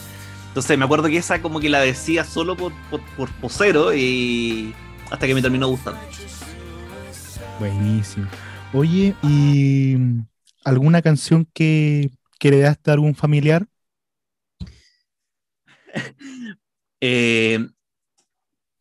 Entonces 0.49 0.77
me 0.77 0.83
acuerdo 0.83 1.07
que 1.07 1.15
esa 1.17 1.41
como 1.41 1.61
que 1.61 1.69
la 1.69 1.79
decía 1.79 2.25
solo 2.25 2.57
por, 2.57 2.73
por, 2.89 2.99
por 3.15 3.29
posero 3.35 3.93
y 3.95 4.73
hasta 5.09 5.25
que 5.25 5.33
me 5.33 5.41
terminó 5.41 5.67
gustando. 5.69 5.99
Buenísimo. 7.59 8.27
Oye, 8.73 9.15
¿y 9.23 9.95
alguna 10.65 11.01
canción 11.01 11.47
que, 11.53 12.09
que 12.39 12.47
heredaste 12.49 12.89
a 12.91 12.93
algún 12.93 13.15
familiar? 13.15 13.65
Eh, 17.03 17.57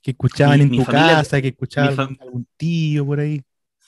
Que 0.03 0.13
escuchaban 0.13 0.61
en 0.61 0.71
tu 0.71 0.83
familia- 0.85 1.17
casa, 1.17 1.41
que 1.43 1.49
escuchaban 1.49 2.19
algún, 2.21 2.47
tío 2.57 3.05
por 3.07 3.21
ahí. 3.21 3.43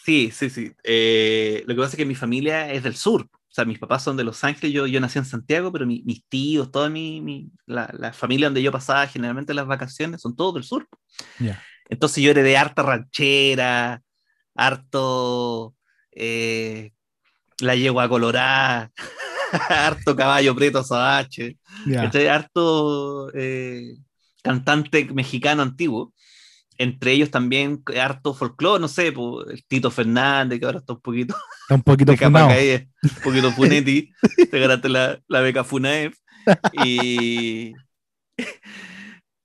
sí, 0.05 0.31
sí, 0.33 0.51
sí. 0.51 0.73
Eh, 0.85 1.63
lo 1.67 1.75
que 1.75 1.81
pasa 1.81 1.93
es 1.93 1.97
que 1.97 2.05
mi 2.07 2.15
familia 2.15 2.73
es 2.73 2.83
del 2.83 2.97
sur. 2.97 3.23
O 3.33 3.55
sea, 3.55 3.65
mis 3.67 3.79
papás 3.79 4.03
son 4.03 4.17
de 4.17 4.25
Los 4.25 4.43
Ángeles, 4.45 4.73
yo, 4.75 4.87
yo 4.87 4.99
nací 4.99 5.19
en 5.19 5.27
Santiago, 5.27 5.71
pero 5.71 5.87
mi- 5.87 6.03
mis 6.05 6.25
tíos, 6.29 6.71
toda 6.71 6.89
mi, 6.89 7.21
mi- 7.21 7.51
la, 7.67 7.91
la 7.99 8.13
familia 8.13 8.47
donde 8.47 8.63
yo 8.63 8.73
pasaba 8.73 9.07
generalmente 9.07 9.53
las 9.55 9.67
vacaciones 9.67 10.23
son 10.23 10.35
todos 10.35 10.55
del 10.55 10.65
sur. 10.65 10.89
Ya. 11.39 11.63
Entonces 11.91 12.25
yo 12.25 12.31
heredé 12.31 12.57
harta 12.57 12.83
ranchera, 12.83 14.03
harto 14.55 15.75
eh, 16.13 16.93
la 17.61 17.75
yegua 17.77 18.09
colorada, 18.09 18.91
harto 19.69 20.17
caballo 20.17 20.55
preto 20.55 20.83
sabache. 20.83 21.59
¿cachai? 22.07 22.27
harto 22.29 23.31
eh, 23.35 23.97
cantante 24.43 25.05
mexicano 25.13 25.63
antiguo. 25.63 26.13
Entre 26.79 27.13
ellos 27.13 27.31
también 27.31 27.83
harto 28.01 28.35
folclore, 28.35 28.81
no 28.81 28.89
sé, 28.89 29.13
po, 29.13 29.45
el 29.47 29.63
Tito 29.67 29.91
Fernández, 29.91 30.59
que 30.59 30.67
ahora 30.67 30.79
está 30.79 30.95
un 30.95 31.01
poquito 31.01 31.37
Está 31.63 31.75
un 31.75 31.83
poquito 31.83 32.13
caída, 32.49 32.85
un 33.03 33.23
poquito 33.23 33.53
Funetti, 33.57 34.11
te 34.51 34.59
ganaste 34.59 34.89
la, 34.89 35.21
la 35.29 35.41
beca 35.41 35.65
Funaef. 35.65 36.17
Y, 36.73 37.73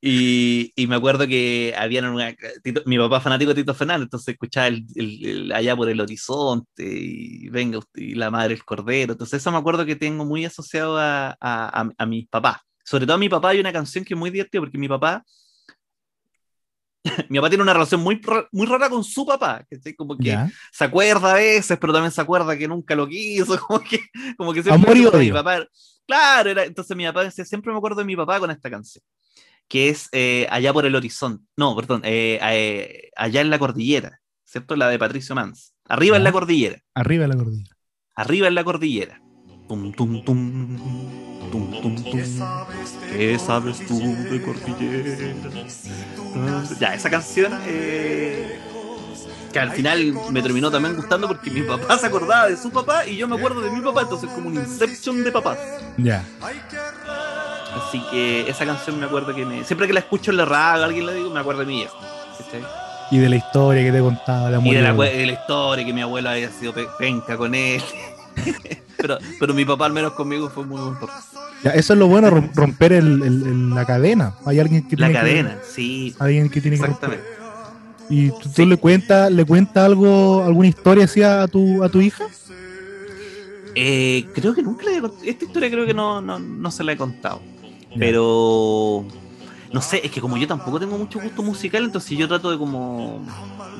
y, 0.01 0.71
y 0.75 0.87
me 0.87 0.95
acuerdo 0.95 1.27
que 1.27 1.73
habían 1.77 2.05
una, 2.05 2.33
Tito- 2.63 2.83
mi 2.85 2.97
papá 2.97 3.19
fanático 3.19 3.53
de 3.53 3.61
Tito 3.61 3.73
Fernández, 3.73 4.03
entonces 4.05 4.33
escuchaba 4.33 4.67
el, 4.67 4.85
el- 4.95 5.25
el 5.25 5.51
allá 5.51 5.75
por 5.75 5.89
el 5.89 5.99
horizonte 5.99 6.83
y 6.87 7.49
venga 7.49 7.79
y 7.95 8.15
la 8.15 8.31
madre 8.31 8.53
el 8.53 8.63
cordero. 8.63 9.13
Entonces 9.13 9.41
eso 9.41 9.51
me 9.51 9.57
acuerdo 9.57 9.85
que 9.85 9.95
tengo 9.95 10.23
muy 10.25 10.45
asociado 10.45 10.97
a, 10.97 11.29
a, 11.31 11.35
a, 11.41 11.89
a 11.97 12.05
mis 12.05 12.27
papás. 12.29 12.57
Sobre 12.87 13.05
todo 13.05 13.15
a 13.15 13.19
mi 13.19 13.27
papá 13.27 13.49
hay 13.49 13.59
una 13.59 13.73
canción 13.73 14.05
que 14.05 14.13
es 14.13 14.17
muy 14.17 14.29
divertida 14.29 14.61
porque 14.61 14.77
mi 14.77 14.87
papá 14.87 15.21
mi 17.29 17.37
papá 17.37 17.49
tiene 17.49 17.63
una 17.63 17.73
relación 17.73 18.01
muy, 18.01 18.21
muy 18.53 18.65
rara 18.65 18.89
con 18.89 19.03
su 19.03 19.25
papá, 19.25 19.65
¿cachai? 19.69 19.93
Como 19.93 20.17
que 20.17 20.37
se 20.71 20.83
acuerda 20.85 21.31
a 21.31 21.35
veces, 21.35 21.77
pero 21.79 21.91
también 21.91 22.11
se 22.11 22.21
acuerda 22.21 22.57
que 22.57 22.67
nunca 22.67 22.95
lo 22.95 23.05
quiso, 23.07 23.59
como 23.67 23.81
que, 23.81 23.99
como 24.37 24.53
que 24.53 24.63
siempre 24.63 24.89
Amor 24.91 24.97
y 24.97 25.03
como 25.03 25.17
mi 25.17 25.31
odio. 25.31 25.33
papá. 25.33 25.67
Claro, 26.05 26.49
era, 26.49 26.63
entonces 26.63 26.95
mi 26.95 27.05
papá 27.05 27.23
decía, 27.25 27.43
siempre 27.43 27.71
me 27.73 27.77
acuerdo 27.77 27.97
de 27.99 28.05
mi 28.05 28.15
papá 28.15 28.39
con 28.39 28.51
esta 28.51 28.69
canción, 28.69 29.03
que 29.67 29.89
es 29.89 30.07
eh, 30.13 30.47
Allá 30.49 30.71
por 30.71 30.85
el 30.85 30.95
Horizonte, 30.95 31.43
no, 31.57 31.75
perdón, 31.75 32.01
eh, 32.05 32.39
eh, 32.41 33.09
Allá 33.17 33.41
en 33.41 33.49
la 33.49 33.59
Cordillera, 33.59 34.21
¿cierto? 34.45 34.77
La 34.77 34.87
de 34.87 34.97
Patricio 34.97 35.35
Mans. 35.35 35.73
Arriba 35.89 36.15
en 36.15 36.23
la 36.23 36.31
Cordillera, 36.31 36.81
Arriba 36.93 37.23
de 37.23 37.27
la 37.29 37.35
cordillera. 37.35 37.75
arriba 38.15 38.47
en 38.47 38.55
la 38.55 38.63
Cordillera. 38.63 39.21
Tum, 39.67 39.91
tum, 39.91 40.23
tum, 40.23 40.77
tum, 41.51 41.81
tum, 41.81 41.95
tum. 42.03 42.23
¿Qué 43.11 43.37
sabes 43.37 43.85
tú 43.85 43.99
de 43.99 44.41
Cordillera? 44.41 45.33
Ya, 46.79 46.93
esa 46.93 47.09
canción 47.09 47.51
eh, 47.65 48.59
que 49.51 49.59
al 49.59 49.71
final 49.71 50.13
me 50.31 50.41
terminó 50.41 50.71
también 50.71 50.95
gustando 50.95 51.27
porque 51.27 51.49
mi 51.51 51.63
papá 51.63 51.97
se 51.97 52.05
acordaba 52.05 52.47
de 52.47 52.55
su 52.55 52.69
papá 52.71 53.05
y 53.05 53.17
yo 53.17 53.27
me 53.27 53.35
acuerdo 53.35 53.59
de 53.61 53.69
mi 53.71 53.81
papá, 53.81 54.01
entonces 54.03 54.29
como 54.29 54.47
un 54.47 54.55
inception 54.55 55.23
de 55.23 55.31
papás. 55.31 55.57
Ya. 55.97 56.23
Así 57.75 58.01
que 58.09 58.49
esa 58.49 58.65
canción 58.65 58.99
me 58.99 59.05
acuerdo 59.05 59.35
que 59.35 59.45
me, 59.45 59.63
siempre 59.65 59.85
que 59.87 59.93
la 59.93 59.99
escucho 59.99 60.31
en 60.31 60.37
la 60.37 60.45
radio, 60.45 60.85
alguien 60.85 61.05
la 61.05 61.11
digo, 61.11 61.29
me 61.29 61.39
acuerdo 61.41 61.61
de 61.61 61.67
mi 61.67 61.75
viejo. 61.79 61.97
Y 63.11 63.17
de 63.19 63.29
la 63.29 63.35
historia 63.35 63.83
que 63.83 63.91
te 63.91 63.99
contaba, 63.99 64.49
de 64.49 64.55
amor 64.57 64.67
Y 64.67 64.75
de 64.75 64.79
y 64.81 64.83
la, 64.83 64.93
de 64.93 65.25
la 65.25 65.31
historia 65.33 65.85
que 65.85 65.93
mi 65.93 66.01
abuelo 66.01 66.29
había 66.29 66.49
sido 66.51 66.73
pe- 66.73 66.87
penca 66.97 67.35
con 67.37 67.53
él. 67.53 67.81
pero, 68.97 69.17
pero 69.39 69.53
mi 69.53 69.65
papá 69.65 69.85
al 69.85 69.93
menos 69.93 70.13
conmigo 70.13 70.49
fue 70.49 70.65
muy 70.65 70.79
buen 70.81 70.95
papá. 70.95 71.21
Ya, 71.63 71.71
eso 71.71 71.93
es 71.93 71.99
lo 71.99 72.07
bueno, 72.07 72.29
rom- 72.29 72.51
romper 72.53 72.93
el- 72.93 73.21
el- 73.23 73.43
el- 73.47 73.69
la 73.71 73.85
cadena. 73.85 74.35
Hay 74.45 74.59
alguien 74.59 74.87
que 74.87 74.95
La 74.95 75.07
tiene 75.07 75.13
que- 75.13 75.19
cadena, 75.19 75.57
sí, 75.67 76.15
alguien 76.19 76.49
que 76.49 76.61
tiene 76.61 76.77
que 76.77 76.85
romper. 76.85 77.09
exactamente. 77.13 77.37
¿Y 78.09 78.29
tú, 78.53 78.65
le 78.65 78.77
cuentas 78.77 79.29
le 79.31 79.43
cuentas 79.43 79.83
algo, 79.83 80.43
alguna 80.43 80.67
historia 80.69 81.03
así 81.05 81.21
a 81.21 81.45
tu, 81.47 81.83
a 81.83 81.89
tu 81.89 81.99
hija? 81.99 82.25
Eh, 83.75 84.25
creo 84.33 84.53
que 84.55 84.63
nunca 84.63 84.85
le 84.85 84.97
he 84.97 85.29
Esta 85.29 85.45
historia 85.45 85.69
creo 85.69 85.85
que 85.85 85.93
no, 85.93 86.21
no, 86.21 86.39
no 86.39 86.71
se 86.71 86.83
la 86.83 86.93
he 86.93 86.97
contado. 86.97 87.41
Pero 87.97 89.05
no 89.73 89.81
sé, 89.81 90.01
es 90.05 90.11
que 90.11 90.21
como 90.21 90.37
yo 90.37 90.47
tampoco 90.47 90.79
tengo 90.79 90.97
mucho 90.97 91.19
gusto 91.19 91.43
musical, 91.43 91.83
entonces 91.85 92.17
yo 92.17 92.27
trato 92.27 92.49
de 92.51 92.57
como 92.57 93.25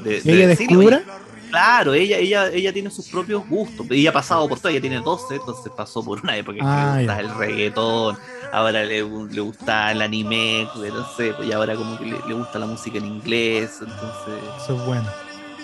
de, 0.03 0.21
¿Y 0.23 0.31
ella 0.31 0.47
descubra? 0.47 1.03
Claro, 1.49 1.93
ella, 1.93 2.17
ella, 2.17 2.47
ella 2.47 2.73
tiene 2.73 2.91
sus 2.91 3.07
propios 3.07 3.47
gustos. 3.47 3.87
Ella 3.89 4.09
ha 4.09 4.13
pasado 4.13 4.47
por 4.49 4.59
todo, 4.59 4.69
ella 4.69 4.81
tiene 4.81 4.99
12, 4.99 5.35
entonces 5.35 5.71
pasó 5.75 6.03
por 6.03 6.19
una 6.21 6.35
época 6.35 6.57
en 6.59 6.65
que 6.65 6.71
Ah, 6.71 6.75
le 6.97 7.05
ya. 7.05 7.13
gustaba 7.13 7.19
el 7.21 7.35
reggaetón, 7.35 8.17
ahora 8.51 8.83
le, 8.83 9.03
le 9.03 9.41
gusta 9.41 9.91
el 9.93 10.01
anime, 10.01 10.67
pues, 10.75 10.91
no 10.93 11.05
sé, 11.15 11.33
pues, 11.33 11.47
y 11.47 11.53
ahora 11.53 11.75
como 11.75 11.97
que 11.97 12.05
le, 12.05 12.19
le 12.27 12.33
gusta 12.33 12.59
la 12.59 12.65
música 12.65 12.97
en 12.97 13.05
inglés, 13.05 13.77
entonces 13.79 14.43
Eso 14.61 14.75
es 14.77 14.85
bueno. 14.85 15.07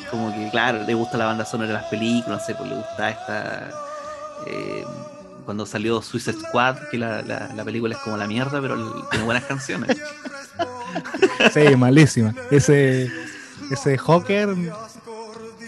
como 0.10 0.34
que, 0.34 0.50
claro, 0.52 0.84
le 0.84 0.94
gusta 0.94 1.18
la 1.18 1.26
banda 1.26 1.44
sonora 1.46 1.68
de 1.68 1.74
las 1.74 1.86
películas, 1.86 2.40
no 2.40 2.46
sé, 2.46 2.56
pues 2.56 2.70
le 2.70 2.76
gusta 2.78 3.10
esta. 3.10 3.72
eh, 4.48 4.86
cuando 5.46 5.66
salió 5.66 6.02
Suicide 6.02 6.38
Squad, 6.40 6.78
que 6.90 6.98
la, 6.98 7.22
la, 7.22 7.50
la 7.54 7.64
película 7.66 7.94
es 7.96 8.02
como 8.02 8.16
la 8.16 8.28
mierda, 8.28 8.62
pero 8.62 9.04
tiene 9.10 9.26
buenas 9.26 9.44
canciones. 9.44 9.98
Sí, 11.54 11.76
malísima. 11.76 12.34
Ese, 12.52 13.12
ese 13.70 13.98
Joker. 13.98 14.56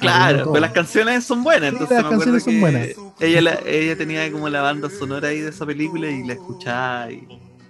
Claro, 0.06 0.52
pero 0.52 0.60
las 0.62 0.72
canciones 0.72 1.24
son 1.24 1.44
buenas. 1.44 1.70
Sí, 1.70 1.76
Entonces 1.80 1.98
las 1.98 2.04
me 2.04 2.16
acuerdo 2.16 2.32
canciones 2.34 2.44
son 2.44 2.62
buenas. 2.62 2.88
Ella, 3.20 3.42
la- 3.42 3.60
ella 3.66 3.98
tenía 3.98 4.32
como 4.32 4.50
la 4.50 4.62
banda 4.62 4.90
sonora 4.90 5.30
ahí 5.30 5.40
de 5.42 5.50
esa 5.50 5.66
película 5.66 6.10
y 6.10 6.24
la 6.24 6.34
escuchaba. 6.34 7.12
y- 7.12 7.28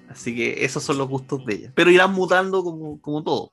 así 0.10 0.36
que 0.36 0.64
esos 0.64 0.84
son 0.84 0.98
los 0.98 1.08
gustos 1.08 1.46
de 1.46 1.54
ella. 1.56 1.72
Pero 1.76 1.92
irán 1.92 2.14
mutando 2.14 2.64
como, 2.64 3.00
como 3.02 3.24
todo. 3.24 3.52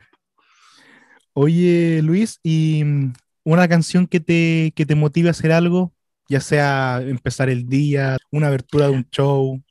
Oye, 1.34 2.00
Luis, 2.02 2.38
¿y 2.42 2.84
mm, 2.84 3.12
una 3.44 3.68
canción 3.68 4.06
que 4.06 4.20
te, 4.20 4.72
que 4.74 4.86
te 4.86 4.94
motive 4.94 5.28
a 5.28 5.32
hacer 5.32 5.52
algo? 5.52 5.92
Ya 6.28 6.40
sea 6.40 7.00
empezar 7.02 7.48
el 7.50 7.66
día, 7.68 8.16
una 8.30 8.48
abertura 8.48 8.86
de 8.86 8.92
un 8.92 9.08
show. 9.10 9.62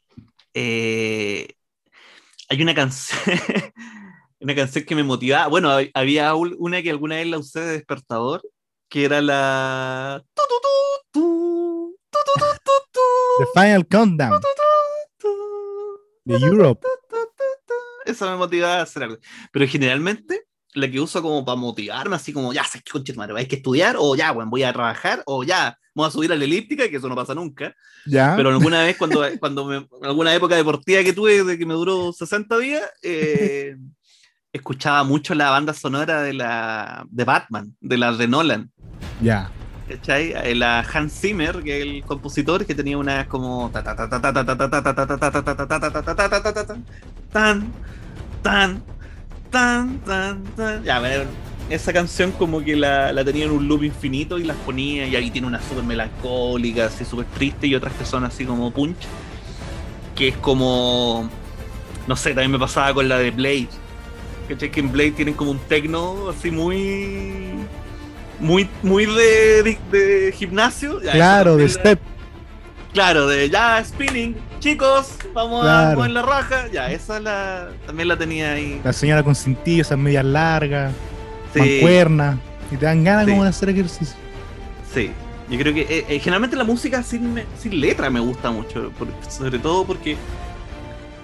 Eh, 0.54 1.48
hay 2.50 2.62
una 2.62 2.76
canción, 2.76 3.20
una 4.40 4.56
canción 4.56 4.86
que 4.86 4.96
me 4.96 5.04
motivaba. 5.04 5.48
Bueno, 5.48 5.70
hab- 5.70 5.92
había 5.94 6.34
un- 6.36 6.56
una 6.60 6.82
que 6.82 6.90
alguna 6.90 7.16
vez 7.16 7.28
la 7.28 7.40
usé 7.40 7.62
de 7.62 7.72
despertador, 7.74 8.42
que 8.92 9.06
era 9.06 9.22
la... 9.22 10.22
The 13.40 13.46
Final 13.56 13.88
Countdown. 13.88 14.42
De 16.26 16.36
Europe. 16.36 16.86
Esa 18.06 18.30
me 18.30 18.36
motivaba 18.36 18.80
a 18.80 18.82
hacer 18.82 19.04
algo. 19.04 19.18
Pero 19.54 19.66
generalmente 19.68 20.44
la 20.74 20.92
que 20.92 21.00
uso 21.00 21.22
como 21.22 21.46
para 21.46 21.56
motivarme, 21.56 22.18
así 22.18 22.34
como, 22.34 22.52
ya, 22.52 22.66
sé 22.66 22.82
que 22.82 23.14
madre, 23.14 23.34
hay 23.38 23.48
que 23.48 23.56
estudiar, 23.56 23.96
o 23.98 24.16
ya, 24.16 24.32
bueno, 24.32 24.50
voy 24.50 24.64
a 24.64 24.74
trabajar, 24.74 25.24
o 25.26 25.44
ya, 25.44 25.78
vamos 25.96 26.10
a 26.10 26.18
subir 26.18 26.32
a 26.32 26.36
la 26.36 26.44
elíptica, 26.44 26.90
que 26.90 26.98
eso 26.98 27.08
no 27.08 27.16
pasa 27.16 27.34
nunca. 27.34 27.74
¿Ya? 28.06 28.36
Pero 28.36 28.50
alguna 28.50 28.84
vez, 28.84 28.98
cuando, 28.98 29.24
cuando 29.40 29.66
me, 29.66 29.88
alguna 30.02 30.34
época 30.34 30.56
deportiva 30.56 31.02
que 31.04 31.14
tuve, 31.14 31.46
de 31.46 31.58
que 31.58 31.66
me 31.66 31.74
duró 31.76 32.12
60 32.12 32.58
días, 32.58 32.84
escuchaba 34.52 35.04
mucho 35.06 35.34
la 35.34 35.50
banda 35.50 35.74
sonora 35.74 36.24
de, 36.24 36.34
la, 36.34 37.06
de 37.10 37.24
Batman, 37.24 37.76
de 37.80 37.98
la 37.98 38.12
de 38.12 38.28
Nolan. 38.28 38.72
Ya. 39.22 39.50
¿Cachai? 39.88 40.56
La 40.56 40.80
Hans 40.80 41.14
Zimmer, 41.14 41.62
que 41.64 41.78
es 41.78 41.86
el 41.86 42.04
compositor, 42.04 42.66
que 42.66 42.74
tenía 42.76 42.98
unas 42.98 43.28
como. 43.28 43.70
Tan, 43.72 43.84
tan, 43.84 43.98
tan, 49.52 50.02
tan, 50.02 50.44
tan. 50.56 50.84
Ya, 50.84 51.00
ver, 51.00 51.28
esa 51.70 51.94
canción 51.94 52.32
como 52.32 52.62
que 52.62 52.76
la, 52.76 53.12
la, 53.14 53.24
tenía 53.24 53.46
en 53.46 53.52
un 53.52 53.68
loop 53.68 53.84
infinito 53.84 54.38
y 54.40 54.44
las 54.44 54.58
ponía 54.58 55.08
y 55.08 55.16
ahí 55.16 55.32
tiene 55.32 55.48
una 55.48 55.62
súper 55.62 55.84
melancólica, 55.84 56.86
así 56.86 57.06
súper 57.06 57.26
triste 57.28 57.68
y 57.68 57.76
otras 57.76 57.94
que 57.94 58.06
son 58.06 58.24
así 58.24 58.46
como 58.46 58.72
punch. 58.72 58.98
Que 60.16 60.30
es 60.30 60.38
como... 60.38 61.30
No 62.08 62.16
sé, 62.16 62.30
también 62.30 62.52
me 62.52 62.60
pasaba 62.60 62.94
con 62.94 63.08
la 63.08 63.18
de 63.18 63.32
Blade. 63.32 63.70
¿Cachai? 64.50 64.72
Que 64.72 64.80
en 64.80 64.92
Blade 64.92 65.12
tienen 65.12 65.34
como 65.34 65.52
un 65.52 65.60
techno 65.60 66.30
así 66.30 66.52
muy 66.52 67.66
muy 68.42 68.68
muy 68.84 69.06
de, 69.06 69.64
de, 69.64 69.78
de 69.98 70.32
gimnasio 70.34 71.02
Ya, 71.02 71.12
Claro, 71.14 71.56
de 71.56 71.70
Step. 71.70 72.00
Claro, 72.94 73.26
de 73.28 73.50
ya 73.50 73.82
spinning, 73.86 74.36
chicos, 74.60 75.14
vamos 75.34 75.66
a 75.66 75.94
mover 75.96 76.12
la 76.12 76.22
raja. 76.24 76.68
Ya, 76.74 76.92
esa 76.92 77.22
la, 77.22 77.70
también 77.86 78.10
la 78.10 78.18
tenía 78.18 78.52
ahí. 78.52 78.82
La 78.84 78.92
señora 78.92 79.24
con 79.24 79.34
cintillo, 79.34 79.82
esas 79.84 79.98
medias 79.98 80.26
largas, 80.26 80.92
Sí, 81.54 81.60
mancuernas. 81.60 82.38
Y 82.70 82.76
te 82.76 82.86
dan 82.86 83.04
ganas 83.04 83.26
Sí. 83.26 83.32
como 83.32 83.44
de 83.44 83.50
hacer 83.50 83.70
ejercicio. 83.70 84.16
sí. 84.94 85.12
Yo 85.50 85.58
creo 85.60 85.74
que 85.74 85.82
eh, 85.82 86.06
eh, 86.08 86.20
generalmente 86.20 86.56
la 86.56 86.64
música 86.64 87.04
sin, 87.04 87.34
me- 87.34 87.44
sin 87.60 87.78
letra 87.82 88.10
me 88.10 88.22
gusta 88.22 88.52
mucho, 88.52 88.90
por- 88.98 89.10
sobre 89.30 89.60
todo 89.60 89.86
porque 89.86 90.16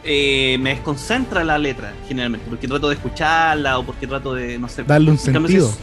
eh, 0.03 0.57
me 0.59 0.71
desconcentra 0.71 1.45
la 1.45 1.57
letra, 1.57 1.93
generalmente, 2.09 2.45
porque 2.49 2.67
trato 2.67 2.89
de 2.89 2.95
escucharla 2.95 3.77
o 3.79 3.85
porque 3.85 4.05
trato 4.05 4.33
de, 4.33 4.57
no 4.59 4.67
sé, 4.67 4.83
Darle 4.83 5.11
un 5.11 5.17
en 5.25 5.33
cambio, 5.33 5.47
si 5.47 5.53
sentido. 5.53 5.69
es- 5.69 5.77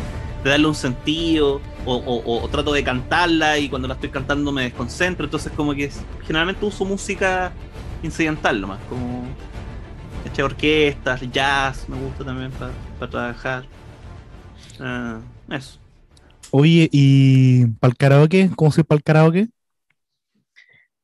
de 0.44 0.50
darle 0.50 0.68
un 0.68 0.76
sentido, 0.76 1.62
o, 1.86 1.94
o- 1.96 2.42
o 2.44 2.48
trato 2.50 2.72
de 2.72 2.84
cantarla 2.84 3.58
y 3.58 3.70
cuando 3.70 3.88
la 3.88 3.94
estoy 3.94 4.10
cantando 4.10 4.52
me 4.52 4.64
desconcentro, 4.64 5.26
entonces 5.26 5.52
como 5.52 5.74
que 5.74 5.90
generalmente 6.26 6.66
uso 6.66 6.84
música 6.86 7.52
incidental 8.02 8.60
nomás, 8.60 8.80
como 8.88 9.26
¿cachai? 10.24 10.44
orquestas, 10.44 11.22
jazz, 11.32 11.88
me 11.88 11.96
gusta 11.96 12.24
también 12.24 12.52
para 12.98 13.10
trabajar. 13.10 13.66
Ah, 14.80 15.20
eso. 15.50 15.78
Oye, 16.50 16.88
¿y 16.92 17.66
para 17.80 17.90
el 17.90 17.96
karaoke? 17.96 18.50
¿Cómo 18.56 18.70
soy 18.70 18.84
para 18.84 18.98
el 18.98 19.02
karaoke? 19.02 19.48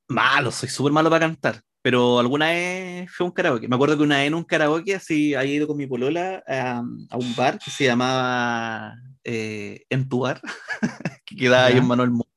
Malo, 0.09 0.51
soy 0.53 0.69
súper 0.69 0.93
malo 0.93 1.09
para 1.11 1.21
cantar. 1.27 1.63
Pero 1.83 2.19
alguna 2.19 2.49
vez 2.49 3.11
fue 3.11 3.27
un 3.27 3.33
karaoke. 3.33 3.69
Me 3.69 3.77
acuerdo 3.77 3.97
que 3.97 4.03
una 4.03 4.19
vez 4.19 4.27
en 4.27 4.35
un 4.35 4.45
karaoke, 4.45 4.95
así, 4.95 5.35
había 5.35 5.55
ido 5.55 5.67
con 5.67 5.77
mi 5.77 5.87
polola 5.87 6.43
a, 6.47 6.83
a 7.11 7.17
un 7.17 7.35
bar 7.35 7.59
que 7.59 7.71
se 7.71 7.85
llamaba 7.85 8.97
eh, 9.25 9.85
En 9.89 10.09
tu 10.09 10.21
bar, 10.21 10.41
que 11.25 11.37
quedaba 11.37 11.67
ahí 11.67 11.79
en 11.79 11.87
Manuel 11.87 12.11
Montt. 12.11 12.29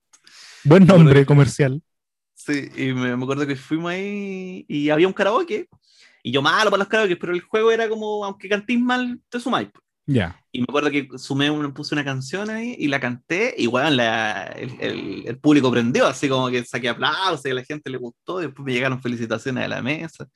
Buen 0.63 0.85
nombre 0.85 1.25
comercial. 1.25 1.81
Sí, 2.35 2.69
y 2.75 2.93
me, 2.93 3.15
me 3.15 3.23
acuerdo 3.23 3.45
que 3.45 3.55
fuimos 3.55 3.91
ahí 3.91 4.65
y 4.67 4.89
había 4.89 5.07
un 5.07 5.13
karaoke. 5.13 5.67
Y 6.25 6.31
yo 6.31 6.41
malo 6.41 6.69
para 6.69 6.79
los 6.79 6.87
karaoke, 6.87 7.17
pero 7.17 7.33
el 7.33 7.41
juego 7.41 7.69
era 7.69 7.89
como, 7.89 8.23
aunque 8.23 8.47
cantís 8.47 8.79
mal, 8.79 9.19
te 9.29 9.41
sumáis. 9.41 9.69
Ya. 10.05 10.37
Y 10.51 10.59
me 10.59 10.65
acuerdo 10.67 10.91
que 10.91 11.07
sumé 11.17 11.49
una, 11.49 11.73
puse 11.73 11.95
una 11.95 12.03
canción 12.03 12.49
ahí 12.49 12.75
y 12.77 12.87
la 12.89 12.99
canté, 12.99 13.55
y 13.57 13.67
bueno, 13.67 13.89
la, 13.91 14.43
el, 14.55 14.71
el- 14.81 15.23
el 15.27 15.37
público 15.39 15.71
prendió, 15.71 16.05
así 16.07 16.27
como 16.27 16.49
que 16.49 16.63
saqué 16.65 16.89
aplausos 16.89 17.45
y 17.45 17.51
a 17.51 17.53
la 17.53 17.63
gente 17.63 17.89
le 17.89 17.97
gustó, 17.97 18.41
y 18.41 18.47
después 18.47 18.65
me 18.65 18.73
llegaron 18.73 19.01
felicitaciones 19.01 19.63
a 19.63 19.67
la 19.69 19.81
mesa, 19.81 20.27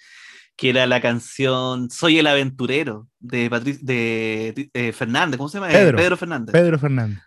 que 0.56 0.70
era 0.70 0.88
la 0.88 1.02
canción 1.02 1.90
Soy 1.92 2.18
el 2.20 2.28
aventurero 2.28 3.08
de, 3.20 3.50
Patric- 3.50 3.80
de 3.82 4.70
eh, 4.74 4.92
Fernández, 4.94 5.38
¿cómo 5.38 5.50
se 5.50 5.58
llama? 5.60 5.70
Eh, 5.72 5.92
Pedro. 5.94 6.18
Fernández. 6.18 6.54
Pedro 6.54 6.80
Fernández. 6.80 7.20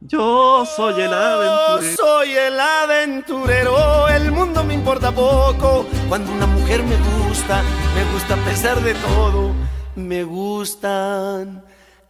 Yo 0.00 0.64
soy 0.76 0.94
el 1.02 1.10
Yo 1.10 1.16
aventurero. 1.16 1.96
soy 1.96 2.30
el 2.30 2.60
aventurero, 2.60 4.08
el 4.08 4.30
mundo 4.30 4.62
me 4.62 4.74
importa 4.74 5.10
poco. 5.12 5.84
Cuando 6.08 6.30
una 6.32 6.46
mujer 6.46 6.82
me 6.84 6.96
gusta, 7.26 7.62
me 7.96 8.12
gusta 8.12 8.34
a 8.34 8.44
pesar 8.44 8.80
de 8.82 8.94
todo. 8.94 9.52
Me 9.96 10.22
gustan 10.22 11.64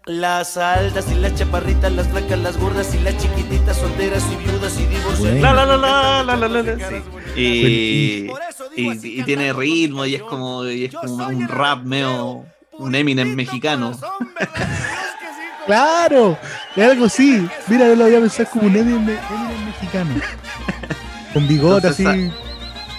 las 0.09 0.57
altas 0.57 1.05
y 1.13 1.15
las 1.17 1.35
chaparritas, 1.35 1.93
las 1.93 2.09
flacas, 2.09 2.39
las 2.39 2.57
gordas 2.57 2.95
y 2.95 2.99
las 3.01 3.17
chiquititas, 3.19 3.77
solteras 3.77 4.25
y 4.33 4.37
viudas 4.37 4.81
y 4.81 4.87
divorciadas. 4.87 5.19
Bueno. 5.21 5.41
La, 5.41 5.53
la, 5.53 5.67
la, 5.67 5.77
la, 5.77 6.23
la, 6.25 6.37
la, 6.37 6.49
la, 6.49 6.63
la, 6.63 6.89
sí. 6.89 6.97
Y, 7.37 8.27
y, 8.83 9.21
y 9.21 9.23
tiene 9.23 9.53
ritmo 9.53 10.07
y 10.07 10.15
es 10.15 10.23
como, 10.23 10.67
y 10.67 10.87
es 10.87 10.95
como 10.95 11.27
un 11.29 11.47
rap 11.47 11.83
medio, 11.85 12.45
un 12.79 12.95
Eminem 12.95 13.35
mexicano. 13.35 13.93
¡Claro! 15.67 16.39
Es 16.75 16.91
algo 16.91 17.05
así. 17.05 17.47
Mira, 17.67 17.87
yo 17.89 17.95
lo 17.97 18.07
había 18.07 18.21
pensado 18.21 18.49
como 18.51 18.67
un 18.67 18.77
Eminem, 18.77 19.03
Eminem 19.11 19.67
mexicano. 19.67 20.15
Con 21.35 21.47
bigote 21.47 21.89
Entonces, 21.89 22.07
así, 22.07 22.33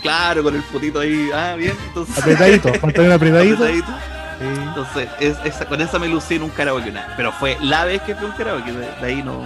Claro, 0.03 0.43
con 0.43 0.55
el 0.55 0.61
fotito 0.63 0.99
ahí, 0.99 1.29
ah, 1.33 1.55
bien, 1.57 1.73
entonces. 1.87 2.17
apretadito. 2.19 2.71
Pantalón 2.79 3.11
apretadito. 3.13 3.55
apretadito. 3.63 4.18
Entonces, 4.41 5.09
es- 5.19 5.37
esa- 5.43 5.65
con 5.65 5.81
esa 5.81 5.99
me 5.99 6.07
lucí 6.07 6.35
en 6.35 6.43
un 6.43 6.49
karaoke 6.49 6.89
una 6.89 7.13
pero 7.17 7.31
fue 7.33 7.57
la 7.61 7.85
vez 7.85 8.01
que 8.03 8.15
fui 8.15 8.25
a 8.25 8.29
un 8.29 8.35
karaoke, 8.35 8.71
de, 8.71 8.79
de 8.79 9.05
ahí 9.05 9.21
no, 9.23 9.41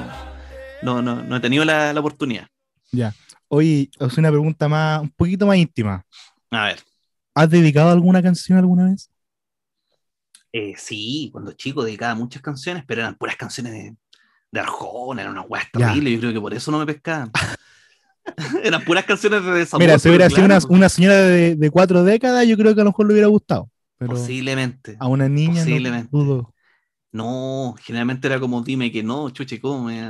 no, 0.84 1.02
no, 1.02 1.24
no 1.24 1.36
he 1.36 1.40
tenido 1.40 1.66
la, 1.66 1.94
la 1.94 2.00
oportunidad. 2.00 2.48
Ya. 2.92 3.14
Oye, 3.48 3.90
os 4.00 4.18
una 4.18 4.30
pregunta 4.30 4.68
más, 4.68 5.02
un 5.02 5.10
poquito 5.10 5.46
más 5.48 5.58
íntima. 5.58 6.04
A 6.52 6.66
ver, 6.66 6.80
¿Has 7.36 7.50
dedicado 7.50 7.90
alguna 7.92 8.22
canción 8.22 8.60
alguna 8.60 8.86
vez? 8.86 9.10
eh, 10.52 10.74
sí, 10.78 11.30
cuando 11.32 11.52
chico 11.54 11.84
dedicaba 11.84 12.14
muchas 12.14 12.44
canciones, 12.44 12.84
pero 12.86 13.02
eran 13.02 13.16
puras 13.16 13.36
canciones 13.36 13.74
de, 13.74 13.96
de 14.52 14.60
Arjona, 14.60 15.24
eran 15.24 15.34
unas 15.34 15.46
weas 15.50 15.66
terribles, 15.72 16.14
yo 16.14 16.20
creo 16.20 16.34
que 16.34 16.42
por 16.42 16.54
eso 16.54 16.70
no 16.70 16.78
me 16.78 16.86
pescaban. 16.86 17.32
eran 18.64 18.84
puras 18.86 19.04
canciones 19.06 19.44
de 19.44 19.52
desamor. 19.52 19.82
Mira, 19.84 19.98
si 19.98 20.10
hubiera 20.10 20.30
sido 20.30 20.46
una, 20.46 20.60
claro, 20.60 20.76
una 20.76 20.90
señora 20.90 21.16
de, 21.16 21.56
de 21.56 21.72
cuatro 21.72 22.04
décadas, 22.04 22.46
yo 22.46 22.56
creo 22.56 22.76
que 22.76 22.82
a 22.82 22.84
lo 22.84 22.92
mejor 22.92 23.08
le 23.08 23.14
hubiera 23.14 23.28
gustado. 23.30 23.70
Pero 24.08 24.20
Posiblemente. 24.20 24.98
a 25.00 25.08
una 25.08 25.28
niña 25.30 25.54
no 25.54 25.60
posiblemente. 25.62 26.10
dudo. 26.12 26.54
No, 27.12 27.76
generalmente 27.82 28.28
era 28.28 28.40
como 28.40 28.62
dime 28.64 28.92
que 28.92 29.04
no, 29.04 29.30
chuche, 29.30 29.60
¿cómo 29.62 29.84
me- 29.86 30.00
Y 30.02 30.06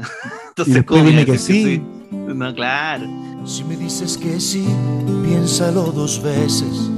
Entonces, 0.49 0.73
después 0.75 1.01
¿cómo 1.01 1.03
me 1.03 1.09
dime 1.09 1.21
iba 1.23 1.33
a 1.33 1.35
que 1.35 1.39
sí. 1.39 1.81
No, 2.11 2.53
claro. 2.55 3.05
Si 3.45 3.63
me 3.65 3.75
dices 3.75 4.17
que 4.17 4.39
sí, 4.39 4.65
piénsalo 5.23 5.91
dos 5.91 6.21
veces. 6.23 6.89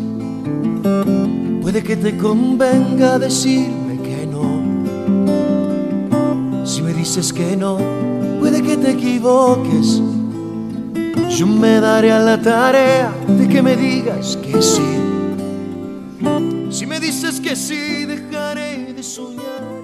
Puede 1.62 1.82
que 1.84 1.96
te 1.98 2.16
convenga 2.18 3.18
decirme 3.18 4.00
que 4.04 4.28
no. 4.28 4.46
Si 6.66 6.82
me 6.84 6.94
dices 6.94 7.34
que 7.34 7.58
no, 7.58 7.78
puede 8.40 8.62
que 8.62 8.78
te 8.78 8.92
equivoques. 8.92 10.02
Yo 11.36 11.48
me 11.48 11.80
daré 11.82 12.12
a 12.12 12.20
la 12.20 12.40
tarea 12.42 13.12
de 13.28 13.48
que 13.48 13.62
me 13.64 13.76
digas 13.76 14.38
que 14.38 14.62
sí. 14.62 14.84
Dices 17.36 17.50
que 17.50 17.56
sí, 17.58 18.06
dejaré 18.06 18.94
de 18.94 19.04
soñar 19.04 19.44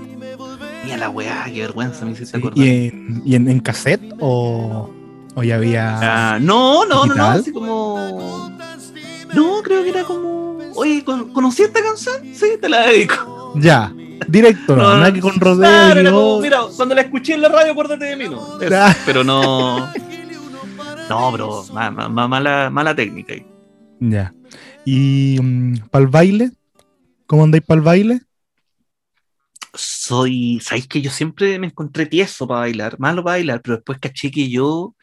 y 0.09 0.15
me 0.15 0.35
volveré. 0.35 0.85
Mira 0.85 0.95
la 0.97 1.09
weá, 1.09 1.43
qué 1.53 1.61
vergüenza 1.61 2.05
me 2.05 2.11
hiciste 2.11 2.37
Sí, 2.37 2.37
acordar. 2.37 2.65
¿Y, 2.65 2.69
en, 2.69 3.21
y 3.25 3.35
en, 3.35 3.49
en 3.49 3.59
cassette 3.59 4.13
o, 4.21 4.89
o 5.35 5.43
ya 5.43 5.55
había.? 5.55 5.97
Ah, 6.35 6.39
no, 6.39 6.85
no, 6.85 7.05
no, 7.05 7.13
no, 7.13 7.25
así 7.25 7.51
como. 7.51 8.49
No, 9.33 9.61
creo 9.63 9.83
que 9.83 9.89
era 9.89 10.03
como. 10.05 10.59
Oye, 10.75 11.03
¿con- 11.03 11.33
¿conocí 11.33 11.63
esta 11.63 11.83
canción? 11.83 12.15
Sí, 12.33 12.51
te 12.61 12.69
la 12.69 12.87
dedico. 12.87 13.53
Ya, 13.57 13.93
directo, 14.29 14.77
no, 14.77 14.83
nada 14.95 15.11
que 15.11 15.19
con 15.19 15.37
rodeo. 15.37 15.57
Claro, 15.59 15.99
era 15.99 16.11
como, 16.11 16.39
mira, 16.39 16.59
cuando 16.77 16.95
la 16.95 17.01
escuché 17.01 17.33
en 17.33 17.41
la 17.41 17.49
radio, 17.49 17.73
acuérdate 17.73 18.05
de 18.05 18.15
mí, 18.15 18.29
¿no? 18.29 18.61
Eso, 18.61 18.73
Ah. 18.77 18.95
Pero 19.05 19.25
no. 19.25 19.91
No, 21.09 21.29
pero 21.33 21.65
ma- 21.73 21.91
ma- 21.91 22.07
ma- 22.07 22.27
mala, 22.29 22.69
mala 22.69 22.95
técnica. 22.95 23.33
ahí. 23.33 23.45
Ya. 23.99 24.33
¿Y 24.85 25.37
para 25.89 26.03
el 26.05 26.07
baile? 26.09 26.51
¿Cómo 27.31 27.45
andáis 27.45 27.63
para 27.63 27.77
el 27.77 27.85
baile? 27.85 28.19
Soy. 29.73 30.59
¿Sabéis 30.61 30.85
que 30.89 31.01
yo 31.01 31.09
siempre 31.09 31.57
me 31.59 31.67
encontré 31.67 32.05
tieso 32.05 32.45
para 32.45 32.59
bailar? 32.59 32.99
Malo 32.99 33.23
para 33.23 33.35
bailar, 33.37 33.61
pero 33.61 33.77
después 33.77 33.99
caché 33.99 34.29
que 34.29 34.49
yo. 34.49 34.93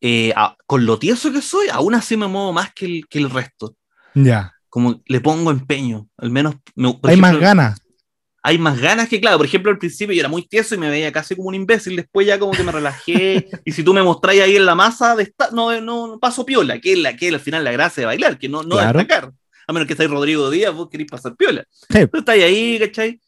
eh, 0.00 0.32
a- 0.34 0.56
con 0.66 0.86
lo 0.86 0.98
tieso 0.98 1.30
que 1.30 1.42
soy, 1.42 1.68
aún 1.68 1.94
así 1.94 2.16
me 2.16 2.26
muevo 2.26 2.52
más 2.54 2.72
que 2.74 2.86
el, 2.86 3.06
que 3.06 3.18
el 3.18 3.28
resto. 3.28 3.76
Ya. 4.14 4.54
Como 4.70 5.02
le 5.06 5.20
pongo 5.20 5.50
empeño. 5.50 6.08
Al 6.16 6.30
menos. 6.30 6.54
me- 6.74 6.98
Hay 7.04 7.18
más 7.18 7.38
ganas. 7.38 7.82
hay 8.42 8.56
más 8.58 8.80
ganas 8.80 9.08
que, 9.10 9.20
claro, 9.20 9.36
por 9.36 9.44
ejemplo, 9.46 9.70
al 9.70 9.78
principio 9.78 10.14
yo 10.14 10.20
era 10.20 10.28
muy 10.30 10.48
tieso 10.48 10.74
y 10.74 10.78
me 10.78 10.88
veía 10.88 11.12
casi 11.12 11.36
como 11.36 11.48
un 11.50 11.54
imbécil, 11.54 11.94
después 11.96 12.26
ya 12.26 12.38
como 12.38 12.52
que 12.52 12.64
me 12.64 12.72
relajé, 12.72 13.46
y 13.66 13.72
si 13.72 13.84
tú 13.84 13.92
me 13.92 14.02
mostráis 14.02 14.40
ahí 14.40 14.56
en 14.56 14.64
la 14.64 14.74
masa, 14.74 15.14
de 15.16 15.24
esta- 15.24 15.50
no, 15.52 15.78
no, 15.82 16.06
no 16.08 16.18
paso 16.18 16.46
piola, 16.46 16.80
que 16.80 16.94
es, 16.94 16.98
la, 16.98 17.14
que 17.14 17.28
es 17.28 17.34
al 17.34 17.40
final 17.40 17.62
la 17.62 17.72
gracia 17.72 18.00
de 18.00 18.06
bailar, 18.06 18.38
que 18.38 18.48
no, 18.48 18.62
no 18.62 18.70
Claro. 18.76 18.98
destacar, 18.98 19.32
a 19.66 19.72
menos 19.72 19.86
que 19.88 19.94
seáis 19.94 20.10
Rodrigo 20.10 20.50
Díaz, 20.50 20.74
vos 20.74 20.88
queréis 20.90 21.10
pasar 21.10 21.34
piola. 21.36 21.64
Sí. 21.90 22.06
Tú 22.10 22.18
estáis 22.18 22.44
ahí, 22.44 22.78
¿cachai? 22.78 23.20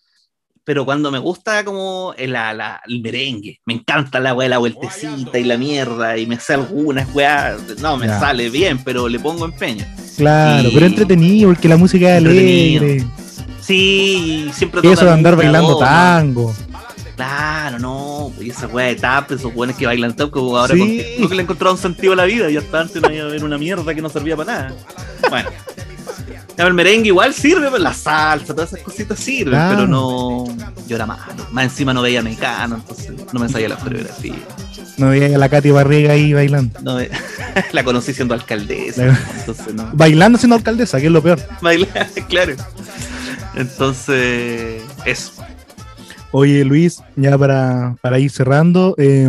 Pero 0.66 0.87
cuando 0.87 1.11
me 1.11 1.18
gusta 1.18 1.62
como 1.64 2.14
el, 2.16 2.33
la- 2.33 2.55
la- 2.55 2.81
el 2.87 3.03
merengue, 3.03 3.61
me 3.66 3.75
encanta 3.75 4.18
la 4.18 4.33
weá, 4.33 4.49
la 4.49 4.57
vueltecita 4.59 5.38
y 5.38 5.44
la 5.44 5.59
mierda, 5.59 6.16
y 6.16 6.27
me 6.27 6.40
sé 6.40 6.55
algunas 6.55 7.14
weá, 7.14 7.57
no 7.81 7.99
me 7.99 8.09
sale 8.09 8.49
bien, 8.49 8.83
pero 8.83 9.07
le 9.09 9.18
pongo 9.18 9.44
empeño. 9.44 9.85
Claro, 10.16 10.68
Y- 10.70 10.73
pero 10.73 10.87
entretenido, 10.87 11.51
porque 11.51 11.68
la 11.68 11.77
música 11.77 12.12
es 12.12 12.18
Entretenido. 12.18 12.83
alegre. 12.85 13.07
Sí, 13.61 14.47
y 14.49 14.53
siempre 14.55 14.81
Y 14.83 14.88
eso 14.88 15.05
de 15.05 15.11
andar 15.12 15.37
bailando 15.37 15.77
tango. 15.79 16.55
Claro, 17.16 17.79
no, 17.79 18.33
pues 18.35 18.49
esa 18.49 18.66
weá 18.66 18.87
de 18.88 18.97
tap, 18.97 19.31
esos 19.33 19.53
buenos 19.55 19.77
que 19.77 19.87
bailan 19.87 20.16
tap, 20.16 20.31
como 20.31 20.57
ahora 20.57 20.75
Sí. 20.75 21.03
con 21.20 21.29
que 21.29 21.35
le 21.35 21.42
encontraron 21.42 21.79
sentido 21.79 22.12
a 22.14 22.16
la 22.16 22.25
vida 22.25 22.51
y 22.51 22.57
hasta 22.57 22.81
antes 22.81 23.01
no 23.01 23.12
iba 23.12 23.25
a 23.25 23.29
ver 23.29 23.44
una 23.44 23.57
mierda 23.59 23.94
que 23.94 24.03
no 24.03 24.09
servía 24.09 24.37
para 24.37 24.53
nada. 24.53 24.75
Bueno. 25.31 25.51
El 26.57 26.73
merengue 26.75 27.09
igual 27.09 27.35
sirve, 27.35 27.69
pues, 27.69 27.83
la 27.83 27.93
salsa, 27.93 28.55
todas 28.55 28.73
esas 28.73 28.85
cositas 28.85 29.19
sirven, 29.19 29.55
Claro. 29.55 29.75
pero 29.77 29.88
no. 29.88 30.45
Yo 30.87 30.95
era 30.97 31.05
malo. 31.07 31.25
Más 31.51 31.64
encima 31.64 31.93
no 31.93 32.01
veía 32.03 32.23
mecano, 32.23 32.77
entonces 32.77 33.11
no 33.33 33.40
me 33.40 33.49
sabía 33.49 33.69
la 33.69 33.77
coreografía. 33.77 34.35
No 34.97 35.09
veía 35.09 35.35
a 35.35 35.38
la 35.38 35.49
Katy 35.49 35.73
Barriga 35.73 36.12
ahí 36.12 36.33
bailando. 36.33 36.79
No 36.81 36.99
la 37.73 37.85
conocí 37.85 38.14
siendo 38.14 38.35
alcaldesa, 38.35 39.07
La- 39.07 39.19
entonces 39.40 39.75
no. 39.75 39.90
Bailando 39.95 40.38
siendo 40.38 40.55
alcaldesa, 40.55 41.01
que 41.01 41.07
es 41.07 41.12
lo 41.12 41.23
peor. 41.23 41.40
Bailar, 41.61 42.09
claro. 42.29 42.55
Entonces, 43.57 44.83
eso. 45.05 45.33
Oye, 46.33 46.64
Luis, 46.64 47.01
ya 47.17 47.37
para, 47.38 47.97
para 48.01 48.19
ir 48.19 48.31
cerrando, 48.31 48.95
eh, 48.99 49.29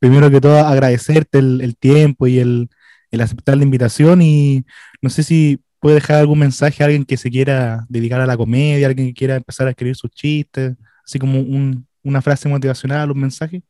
primero 0.00 0.30
que 0.30 0.40
todo 0.40 0.58
agradecerte 0.66 1.38
el, 1.38 1.60
el 1.60 1.76
tiempo 1.76 2.26
y 2.26 2.38
el, 2.40 2.68
el 3.12 3.20
aceptar 3.20 3.56
la 3.56 3.62
invitación 3.62 4.20
y 4.22 4.64
no 5.00 5.10
sé 5.10 5.22
si 5.22 5.60
puede 5.80 5.96
dejar 5.96 6.16
algún 6.18 6.38
mensaje 6.38 6.82
a 6.82 6.86
alguien 6.86 7.04
que 7.04 7.16
se 7.16 7.30
quiera 7.30 7.86
dedicar 7.88 8.20
a 8.20 8.26
la 8.26 8.36
comedia, 8.36 8.86
alguien 8.86 9.08
que 9.08 9.14
quiera 9.14 9.36
empezar 9.36 9.66
a 9.66 9.70
escribir 9.70 9.96
sus 9.96 10.10
chistes, 10.10 10.76
así 11.04 11.18
como 11.18 11.40
un- 11.40 11.86
una 12.02 12.22
frase 12.22 12.48
motivacional, 12.48 13.10
un 13.10 13.20
mensaje. 13.20 13.62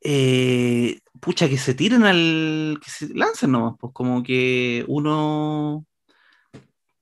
eh, 0.00 0.98
pucha, 1.20 1.48
que 1.48 1.58
se 1.58 1.74
tiren 1.74 2.04
al. 2.04 2.78
que 2.84 2.90
se 2.90 3.12
lancen 3.14 3.50
nomás, 3.52 3.74
pues 3.80 3.92
como 3.92 4.22
que 4.22 4.84
uno. 4.88 5.84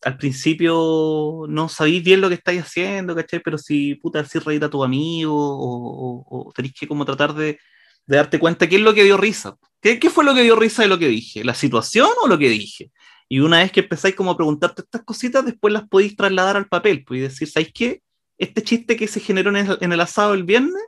al 0.02 0.16
principio 0.18 1.46
no 1.48 1.68
sabéis 1.68 2.02
bien 2.04 2.20
lo 2.20 2.28
que 2.28 2.36
estáis 2.36 2.62
haciendo, 2.62 3.14
¿cachai? 3.16 3.40
Pero 3.40 3.58
si 3.58 3.96
puta, 3.96 4.24
si 4.24 4.38
reír 4.38 4.62
a 4.64 4.70
tu 4.70 4.84
amigo 4.84 5.34
o, 5.36 6.52
tenéis 6.54 6.74
que 6.78 6.86
como 6.86 7.04
tratar 7.04 7.34
de, 7.34 7.58
de 8.06 8.16
darte 8.16 8.38
cuenta 8.38 8.68
qué 8.68 8.76
es 8.76 8.82
lo 8.82 8.94
que 8.94 9.02
dio 9.04 9.16
risa. 9.16 9.56
¿Qué, 9.80 9.98
¿Qué 9.98 10.08
fue 10.10 10.24
lo 10.24 10.34
que 10.34 10.42
dio 10.42 10.54
risa 10.56 10.82
de 10.82 10.88
lo 10.88 10.98
que 10.98 11.08
dije? 11.08 11.44
¿La 11.44 11.54
situación 11.54 12.08
o 12.22 12.28
lo 12.28 12.38
que 12.38 12.48
dije? 12.48 12.92
Y 13.28 13.40
una 13.40 13.58
vez 13.58 13.72
que 13.72 13.80
empezáis 13.80 14.14
como 14.14 14.30
a 14.30 14.36
preguntarte 14.36 14.82
estas 14.82 15.02
cositas, 15.02 15.44
después 15.44 15.72
las 15.72 15.88
podéis 15.88 16.16
trasladar 16.16 16.56
al 16.56 16.68
papel, 16.68 17.04
pues, 17.04 17.18
y 17.18 17.22
decir, 17.22 17.48
¿sabéis 17.48 17.72
qué? 17.74 18.02
Este 18.38 18.62
chiste 18.62 18.96
que 18.96 19.08
se 19.08 19.20
generó 19.20 19.50
en 19.50 19.56
el, 19.56 19.78
en 19.80 19.92
el 19.92 20.00
asado 20.00 20.34
el 20.34 20.44
viernes, 20.44 20.82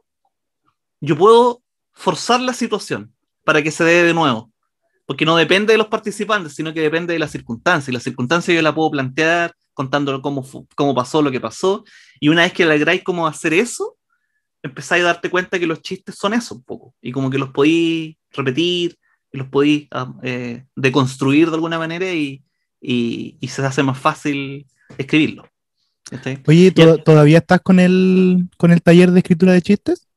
yo 1.00 1.16
puedo 1.16 1.62
forzar 1.92 2.40
la 2.40 2.52
situación 2.52 3.12
para 3.44 3.62
que 3.62 3.70
se 3.70 3.84
dé 3.84 4.04
de 4.04 4.14
nuevo. 4.14 4.52
Porque 5.06 5.24
no 5.24 5.36
depende 5.36 5.72
de 5.72 5.78
los 5.78 5.88
participantes, 5.88 6.54
sino 6.54 6.74
que 6.74 6.80
depende 6.80 7.14
de 7.14 7.18
las 7.18 7.30
circunstancias. 7.30 7.88
Y 7.88 7.92
las 7.92 8.02
circunstancias 8.02 8.54
yo 8.54 8.60
la 8.60 8.74
puedo 8.74 8.90
plantear 8.90 9.54
contándolo 9.72 10.20
cómo, 10.20 10.44
cómo 10.74 10.94
pasó 10.94 11.22
lo 11.22 11.30
que 11.30 11.40
pasó. 11.40 11.84
Y 12.20 12.28
una 12.28 12.42
vez 12.42 12.52
que 12.52 12.66
lográis 12.66 13.02
cómo 13.02 13.26
hacer 13.26 13.54
eso, 13.54 13.96
empezáis 14.62 15.02
a 15.04 15.06
darte 15.06 15.30
cuenta 15.30 15.58
que 15.58 15.66
los 15.66 15.80
chistes 15.80 16.14
son 16.16 16.34
eso 16.34 16.56
un 16.56 16.62
poco. 16.62 16.94
Y 17.00 17.10
como 17.10 17.30
que 17.30 17.38
los 17.38 17.50
podéis 17.50 18.16
repetir, 18.32 18.98
y 19.32 19.38
los 19.38 19.48
podéis 19.48 19.88
ah, 19.90 20.12
eh, 20.22 20.64
deconstruir 20.76 21.48
de 21.48 21.54
alguna 21.54 21.78
manera 21.78 22.12
y, 22.12 22.42
y, 22.80 23.36
y 23.40 23.48
se 23.48 23.64
hace 23.64 23.82
más 23.82 23.98
fácil 23.98 24.66
escribirlo. 24.96 25.48
¿Cachai? 26.10 26.42
Oye, 26.46 26.70
¿to- 26.70 26.96
Ya. 26.96 27.02
¿todavía 27.04 27.38
estás 27.38 27.60
con 27.60 27.78
el, 27.80 28.48
con 28.56 28.70
el 28.72 28.80
taller 28.82 29.10
de 29.10 29.18
escritura 29.20 29.52
de 29.52 29.62
chistes? 29.62 30.08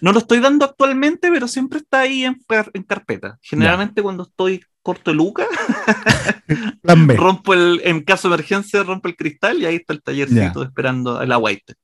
No 0.00 0.12
lo 0.12 0.18
estoy 0.18 0.38
dando 0.40 0.64
actualmente, 0.66 1.30
pero 1.32 1.48
siempre 1.48 1.78
está 1.80 2.00
ahí 2.00 2.24
en, 2.24 2.38
en 2.74 2.82
carpeta. 2.82 3.38
Generalmente 3.42 4.02
cuando 4.02 4.24
estoy 4.24 4.62
corto 4.82 5.10
de 5.10 5.16
luca, 5.16 5.44
rompo 7.16 7.54
el, 7.54 7.80
en 7.84 8.02
caso 8.02 8.28
de 8.28 8.34
emergencia, 8.34 8.82
rompo 8.82 9.08
el 9.08 9.16
cristal 9.16 9.60
y 9.60 9.66
ahí 9.66 9.76
está 9.76 9.92
el 9.94 10.02
tallercito 10.02 10.62
esperando 10.62 11.20
el 11.20 11.32
white. 11.40 11.74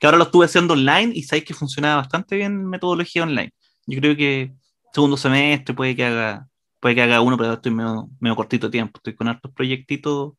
Que 0.00 0.06
ahora 0.06 0.18
lo 0.18 0.24
estuve 0.24 0.44
haciendo 0.44 0.74
online 0.74 1.12
y 1.14 1.22
sabéis 1.22 1.44
que 1.44 1.54
funcionaba 1.54 1.96
bastante 2.02 2.36
bien 2.36 2.66
metodología 2.66 3.22
online. 3.22 3.52
Yo 3.86 4.00
creo 4.00 4.16
que 4.16 4.52
segundo 4.92 5.16
semestre 5.16 5.74
puede 5.74 5.94
que 5.96 6.04
haga, 6.04 6.46
puede 6.80 6.94
que 6.94 7.02
haga 7.02 7.20
uno, 7.20 7.36
pero 7.36 7.54
estoy 7.54 7.72
medio, 7.72 8.08
medio 8.20 8.36
cortito 8.36 8.66
de 8.66 8.72
tiempo. 8.72 8.98
Estoy 8.98 9.14
con 9.14 9.28
hartos 9.28 9.50
proyectitos, 9.52 10.34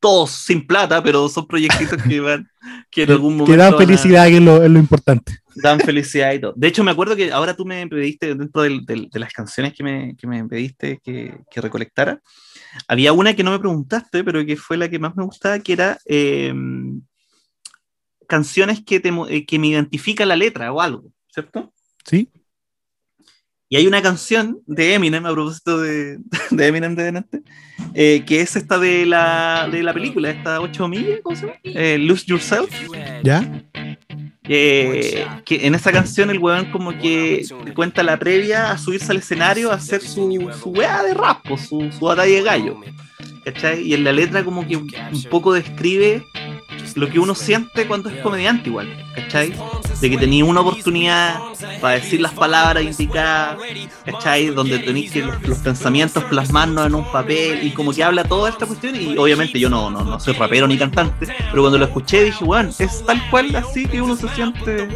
todos 0.00 0.30
sin 0.30 0.66
plata, 0.66 1.02
pero 1.02 1.28
son 1.28 1.46
proyectitos 1.46 2.02
que 2.02 2.20
van, 2.20 2.48
que 2.90 3.02
en 3.04 3.10
algún 3.12 3.36
momento. 3.36 3.52
Que 3.52 3.56
dan 3.56 3.74
a- 3.74 3.78
felicidad, 3.78 4.26
que 4.28 4.36
es 4.36 4.42
lo, 4.42 4.62
es 4.62 4.70
lo 4.70 4.78
importante. 4.78 5.38
dan 5.56 5.80
felicidad 5.80 6.32
y 6.32 6.40
todo. 6.40 6.52
De 6.56 6.68
hecho, 6.68 6.82
me 6.84 6.90
acuerdo 6.90 7.14
que 7.16 7.30
ahora 7.32 7.54
tú 7.54 7.64
me 7.64 7.86
pediste, 7.86 8.34
dentro 8.34 8.62
del- 8.62 8.84
del- 8.84 9.08
de 9.08 9.18
las 9.20 9.32
canciones 9.32 9.72
que 9.74 9.82
me, 9.84 10.16
que 10.16 10.26
me 10.26 10.44
pediste 10.46 11.00
que, 11.02 11.38
que 11.50 11.60
recolectara, 11.60 12.20
había 12.88 13.12
una 13.12 13.34
que 13.36 13.44
no 13.44 13.50
me 13.52 13.58
preguntaste, 13.58 14.24
pero 14.24 14.44
que 14.44 14.56
fue 14.56 14.76
la 14.76 14.88
que 14.88 14.98
más 14.98 15.14
me 15.16 15.24
gustaba, 15.24 15.58
que 15.60 15.72
era 15.74 15.98
eh, 16.06 16.52
canciones 18.26 18.82
que, 18.84 19.00
te 19.00 19.10
eh, 19.28 19.44
que 19.46 19.58
me 19.58 19.68
identifica 19.68 20.24
la 20.26 20.36
letra 20.36 20.72
o 20.72 20.80
algo, 20.80 21.04
¿cierto? 21.28 21.72
¿Sí? 22.04 22.28
Y 23.74 23.76
hay 23.76 23.88
una 23.88 24.00
canción 24.00 24.60
de 24.68 24.94
Eminem, 24.94 25.26
a 25.26 25.32
propósito 25.32 25.80
de, 25.80 26.20
de 26.52 26.66
Eminem 26.68 26.94
de 26.94 27.02
delante, 27.02 27.42
eh, 27.92 28.22
que 28.24 28.40
es 28.40 28.54
esta 28.54 28.78
de 28.78 29.04
la, 29.04 29.68
de 29.68 29.82
la 29.82 29.92
película, 29.92 30.30
esta 30.30 30.60
8 30.60 30.86
millas, 30.86 31.18
¿cómo 31.24 31.34
se 31.34 31.46
llama? 31.46 31.58
Eh, 31.64 31.98
Lose 31.98 32.24
Yourself. 32.24 32.70
¿Ya? 33.24 33.64
Eh, 34.44 35.26
que 35.44 35.66
en 35.66 35.74
esa 35.74 35.90
canción 35.90 36.30
el 36.30 36.38
weón 36.38 36.70
como 36.70 36.96
que 36.96 37.44
cuenta 37.74 38.04
la 38.04 38.16
previa 38.16 38.70
a 38.70 38.78
subirse 38.78 39.10
al 39.10 39.18
escenario 39.18 39.72
a 39.72 39.74
hacer 39.74 40.02
su, 40.02 40.52
su 40.62 40.70
weá 40.70 41.02
de 41.02 41.14
rap, 41.14 41.42
po, 41.42 41.58
su, 41.58 41.90
su 41.90 42.04
batalla 42.04 42.32
de 42.32 42.42
gallo. 42.42 42.80
¿cachai? 43.44 43.82
Y 43.82 43.94
en 43.94 44.04
la 44.04 44.12
letra 44.12 44.44
como 44.44 44.64
que 44.64 44.76
un 44.76 44.88
poco 45.30 45.52
describe 45.52 46.24
lo 46.94 47.10
que 47.10 47.18
uno 47.18 47.34
siente 47.34 47.88
cuando 47.88 48.08
es 48.08 48.20
comediante 48.22 48.68
igual, 48.68 48.88
¿cachai? 49.16 49.52
De 50.00 50.10
que 50.10 50.16
tenía 50.18 50.44
una 50.44 50.60
oportunidad 50.60 51.40
para 51.80 51.94
decir 51.94 52.20
las 52.20 52.32
palabras 52.32 52.82
indicadas, 52.84 53.58
¿cachai? 54.04 54.46
Donde 54.46 54.78
tenéis 54.78 55.12
que 55.12 55.22
los, 55.22 55.42
los 55.42 55.58
pensamientos 55.58 56.24
plasmarnos 56.24 56.86
en 56.86 56.94
un 56.94 57.10
papel 57.10 57.66
y 57.66 57.70
como 57.70 57.92
que 57.92 58.04
habla 58.04 58.24
toda 58.24 58.50
esta 58.50 58.66
cuestión 58.66 58.96
y 58.96 59.16
obviamente 59.16 59.58
yo 59.58 59.70
no, 59.70 59.90
no, 59.90 60.04
no 60.04 60.20
soy 60.20 60.34
rapero 60.34 60.66
ni 60.66 60.76
cantante, 60.76 61.26
pero 61.50 61.62
cuando 61.62 61.78
lo 61.78 61.84
escuché 61.84 62.24
dije, 62.24 62.44
bueno, 62.44 62.70
es 62.78 63.04
tal 63.06 63.30
cual 63.30 63.54
así 63.56 63.86
que 63.86 64.02
uno 64.02 64.16
se 64.16 64.28
siente 64.30 64.88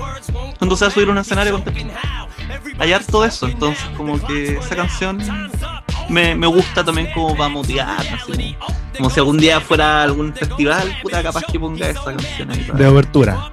cuando 0.58 0.76
se 0.76 0.84
va 0.84 0.90
a 0.90 0.94
subir 0.94 1.08
a 1.08 1.12
un 1.12 1.18
escenario 1.18 1.52
con 1.52 1.64
hay 2.78 2.92
harto 2.92 3.22
de 3.22 3.28
eso, 3.28 3.46
entonces 3.46 3.84
como 3.96 4.20
que 4.24 4.58
esa 4.58 4.76
canción 4.76 5.20
me, 6.08 6.34
me 6.34 6.46
gusta 6.46 6.84
también 6.84 7.08
como 7.12 7.36
para 7.36 7.48
motivar, 7.48 8.00
así 8.00 8.32
como, 8.32 8.76
como 8.96 9.10
si 9.10 9.20
algún 9.20 9.38
día 9.38 9.60
fuera 9.60 10.02
algún 10.02 10.32
festival, 10.32 10.96
puta 11.02 11.22
capaz 11.22 11.42
que 11.50 11.58
ponga 11.58 11.88
esa 11.88 12.04
canción 12.04 12.50
ahí. 12.50 12.66
De 12.72 12.86
abertura. 12.86 13.52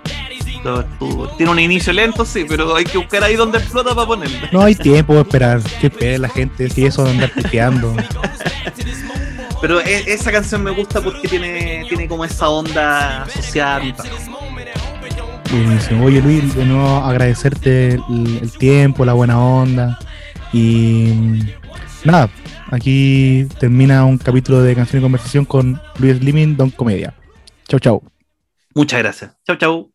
Tiene 1.38 1.52
un 1.52 1.60
inicio 1.60 1.94
lento, 1.94 2.26
sí, 2.26 2.46
pero 2.48 2.76
hay 2.76 2.86
que 2.86 2.98
buscar 2.98 3.24
ahí 3.24 3.36
donde 3.36 3.60
explota 3.60 3.94
para 3.94 4.08
ponerla. 4.08 4.50
No 4.52 4.62
hay 4.62 4.76
tiempo 4.76 5.14
para 5.14 5.22
esperar. 5.58 5.62
Que 5.80 5.88
espere 5.88 6.18
la 6.18 6.30
gente. 6.30 6.70
Si 6.70 6.86
eso 6.86 7.04
de 7.04 7.12
andar 7.12 7.32
piqueando. 7.32 7.96
Pero 9.62 9.80
e- 9.82 10.14
esa 10.14 10.32
canción 10.32 10.62
me 10.64 10.70
gusta 10.72 11.02
porque 11.02 11.28
tiene, 11.28 11.86
tiene 11.88 12.08
como 12.08 12.24
esa 12.24 12.50
onda 12.50 13.26
social 13.34 13.88
y 13.88 13.94
tal. 13.94 14.08
Buenísimo. 15.50 16.06
Oye, 16.06 16.22
Luis, 16.22 16.54
de 16.56 16.66
nuevo 16.66 16.98
agradecerte 16.98 17.94
el, 17.94 18.40
el 18.44 18.52
tiempo, 18.58 19.06
la 19.06 19.14
buena 19.14 19.40
onda. 19.40 19.98
Y 20.54 21.40
nada, 22.04 22.30
aquí 22.70 23.48
termina 23.60 24.06
un 24.06 24.18
capítulo 24.18 24.62
de 24.62 24.76
Canción 24.76 25.02
y 25.02 25.04
Conversación 25.04 25.46
con 25.46 25.82
Luis 25.98 26.18
Slimming, 26.18 26.58
Don 26.58 26.70
Comedia. 26.70 27.14
Chau, 27.68 27.80
chau. 27.80 28.04
Muchas 28.74 29.00
gracias. 29.00 29.36
Chau, 29.48 29.56
chau. 29.56 29.95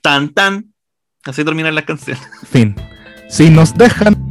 Tan, 0.00 0.30
tan. 0.30 0.72
Así 1.24 1.44
terminan 1.44 1.74
las 1.74 1.84
canciones. 1.84 2.22
Fin. 2.50 2.74
Si 3.28 3.50
nos 3.50 3.76
dejan 3.76 4.27